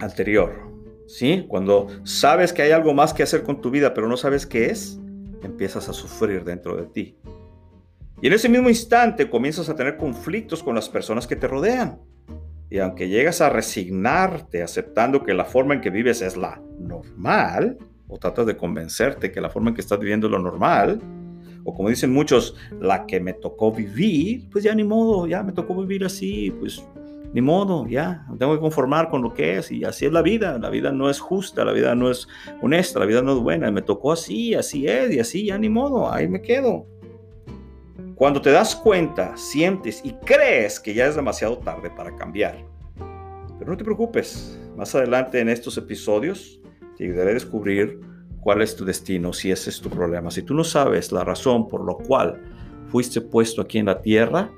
anterior. 0.00 0.70
¿Sí? 1.06 1.46
Cuando 1.48 1.88
sabes 2.04 2.52
que 2.52 2.62
hay 2.62 2.70
algo 2.70 2.94
más 2.94 3.12
que 3.12 3.22
hacer 3.22 3.42
con 3.42 3.60
tu 3.60 3.70
vida, 3.70 3.92
pero 3.92 4.08
no 4.08 4.16
sabes 4.16 4.46
qué 4.46 4.66
es, 4.66 4.98
empiezas 5.42 5.88
a 5.88 5.92
sufrir 5.92 6.44
dentro 6.44 6.76
de 6.76 6.86
ti. 6.86 7.16
Y 8.22 8.28
en 8.28 8.34
ese 8.34 8.48
mismo 8.48 8.68
instante 8.68 9.28
comienzas 9.28 9.68
a 9.68 9.74
tener 9.74 9.96
conflictos 9.96 10.62
con 10.62 10.76
las 10.76 10.88
personas 10.88 11.26
que 11.26 11.34
te 11.34 11.48
rodean. 11.48 11.98
Y 12.70 12.78
aunque 12.78 13.08
llegas 13.08 13.40
a 13.40 13.50
resignarte 13.50 14.62
aceptando 14.62 15.24
que 15.24 15.34
la 15.34 15.44
forma 15.44 15.74
en 15.74 15.80
que 15.80 15.90
vives 15.90 16.22
es 16.22 16.36
la 16.36 16.62
normal, 16.78 17.78
o 18.06 18.18
tratas 18.18 18.46
de 18.46 18.56
convencerte 18.56 19.32
que 19.32 19.40
la 19.40 19.50
forma 19.50 19.70
en 19.70 19.74
que 19.74 19.80
estás 19.80 19.98
viviendo 19.98 20.28
es 20.28 20.30
lo 20.30 20.38
normal, 20.38 21.00
o 21.64 21.74
como 21.74 21.88
dicen 21.88 22.12
muchos, 22.12 22.54
la 22.80 23.06
que 23.06 23.18
me 23.18 23.32
tocó 23.32 23.72
vivir, 23.72 24.48
pues 24.50 24.62
ya 24.62 24.72
ni 24.72 24.84
modo, 24.84 25.26
ya 25.26 25.42
me 25.42 25.50
tocó 25.50 25.74
vivir 25.74 26.04
así, 26.04 26.52
pues 26.60 26.80
ni 27.32 27.40
modo, 27.40 27.88
ya, 27.88 28.24
tengo 28.38 28.54
que 28.54 28.60
conformar 28.60 29.08
con 29.08 29.22
lo 29.22 29.34
que 29.34 29.58
es 29.58 29.72
y 29.72 29.82
así 29.82 30.06
es 30.06 30.12
la 30.12 30.22
vida, 30.22 30.60
la 30.60 30.70
vida 30.70 30.92
no 30.92 31.10
es 31.10 31.18
justa, 31.18 31.64
la 31.64 31.72
vida 31.72 31.96
no 31.96 32.08
es 32.08 32.28
honesta, 32.60 33.00
la 33.00 33.06
vida 33.06 33.20
no 33.20 33.32
es 33.32 33.38
buena, 33.38 33.68
me 33.72 33.82
tocó 33.82 34.12
así, 34.12 34.54
así 34.54 34.86
es 34.86 35.12
y 35.12 35.18
así 35.18 35.46
ya 35.46 35.58
ni 35.58 35.68
modo, 35.68 36.12
ahí 36.12 36.28
me 36.28 36.40
quedo. 36.40 36.86
Cuando 38.22 38.40
te 38.40 38.52
das 38.52 38.76
cuenta, 38.76 39.36
sientes 39.36 40.00
y 40.04 40.12
crees 40.12 40.78
que 40.78 40.94
ya 40.94 41.08
es 41.08 41.16
demasiado 41.16 41.58
tarde 41.58 41.90
para 41.90 42.14
cambiar. 42.14 42.64
Pero 43.58 43.72
no 43.72 43.76
te 43.76 43.82
preocupes, 43.82 44.60
más 44.76 44.94
adelante 44.94 45.40
en 45.40 45.48
estos 45.48 45.76
episodios 45.76 46.60
te 46.96 47.02
ayudaré 47.02 47.32
a 47.32 47.34
descubrir 47.34 47.98
cuál 48.38 48.62
es 48.62 48.76
tu 48.76 48.84
destino, 48.84 49.32
si 49.32 49.50
ese 49.50 49.70
es 49.70 49.80
tu 49.80 49.90
problema. 49.90 50.30
Si 50.30 50.44
tú 50.44 50.54
no 50.54 50.62
sabes 50.62 51.10
la 51.10 51.24
razón 51.24 51.66
por 51.66 51.84
la 51.84 51.94
cual 52.06 52.40
fuiste 52.86 53.20
puesto 53.20 53.60
aquí 53.60 53.78
en 53.78 53.86
la 53.86 54.00
tierra, 54.00 54.52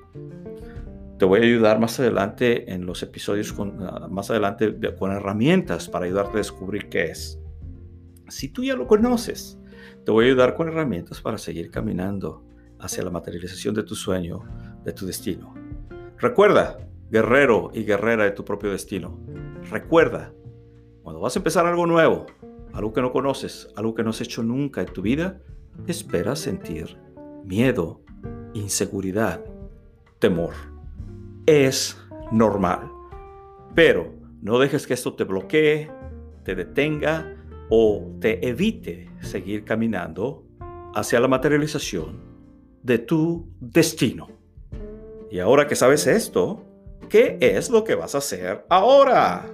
te 1.18 1.24
voy 1.24 1.40
a 1.40 1.44
ayudar 1.44 1.80
más 1.80 1.98
adelante 1.98 2.70
en 2.70 2.84
los 2.84 3.02
episodios, 3.02 3.50
con, 3.50 3.82
ah, 3.82 4.08
más 4.10 4.30
adelante 4.30 4.76
con 4.98 5.10
herramientas 5.10 5.88
para 5.88 6.04
ayudarte 6.04 6.34
a 6.34 6.36
descubrir 6.36 6.90
qué 6.90 7.04
es. 7.04 7.40
Si 8.28 8.50
tú 8.50 8.62
ya 8.62 8.74
lo 8.74 8.86
conoces, 8.86 9.58
te 10.04 10.12
voy 10.12 10.26
a 10.26 10.28
ayudar 10.28 10.54
con 10.54 10.68
herramientas 10.68 11.22
para 11.22 11.38
seguir 11.38 11.70
caminando 11.70 12.44
hacia 12.84 13.02
la 13.02 13.10
materialización 13.10 13.74
de 13.74 13.82
tu 13.82 13.94
sueño, 13.94 14.42
de 14.84 14.92
tu 14.92 15.06
destino. 15.06 15.54
Recuerda, 16.18 16.76
guerrero 17.10 17.70
y 17.72 17.84
guerrera 17.84 18.24
de 18.24 18.32
tu 18.32 18.44
propio 18.44 18.70
destino. 18.70 19.18
Recuerda, 19.70 20.32
cuando 21.02 21.20
vas 21.20 21.34
a 21.34 21.38
empezar 21.38 21.66
algo 21.66 21.86
nuevo, 21.86 22.26
algo 22.72 22.92
que 22.92 23.00
no 23.00 23.10
conoces, 23.10 23.68
algo 23.74 23.94
que 23.94 24.02
no 24.02 24.10
has 24.10 24.20
hecho 24.20 24.42
nunca 24.42 24.82
en 24.82 24.92
tu 24.92 25.00
vida, 25.00 25.40
espera 25.86 26.36
sentir 26.36 26.98
miedo, 27.44 28.02
inseguridad, 28.52 29.42
temor. 30.18 30.52
Es 31.46 31.98
normal. 32.32 32.90
Pero 33.74 34.12
no 34.42 34.58
dejes 34.58 34.86
que 34.86 34.94
esto 34.94 35.14
te 35.14 35.24
bloquee, 35.24 35.90
te 36.42 36.54
detenga 36.54 37.34
o 37.70 38.12
te 38.20 38.46
evite 38.46 39.10
seguir 39.20 39.64
caminando 39.64 40.44
hacia 40.94 41.18
la 41.18 41.28
materialización 41.28 42.33
de 42.84 42.98
tu 42.98 43.48
destino. 43.60 44.28
Y 45.30 45.40
ahora 45.40 45.66
que 45.66 45.74
sabes 45.74 46.06
esto, 46.06 46.62
¿qué 47.08 47.38
es 47.40 47.70
lo 47.70 47.82
que 47.82 47.96
vas 47.96 48.14
a 48.14 48.18
hacer 48.18 48.64
ahora? 48.68 49.52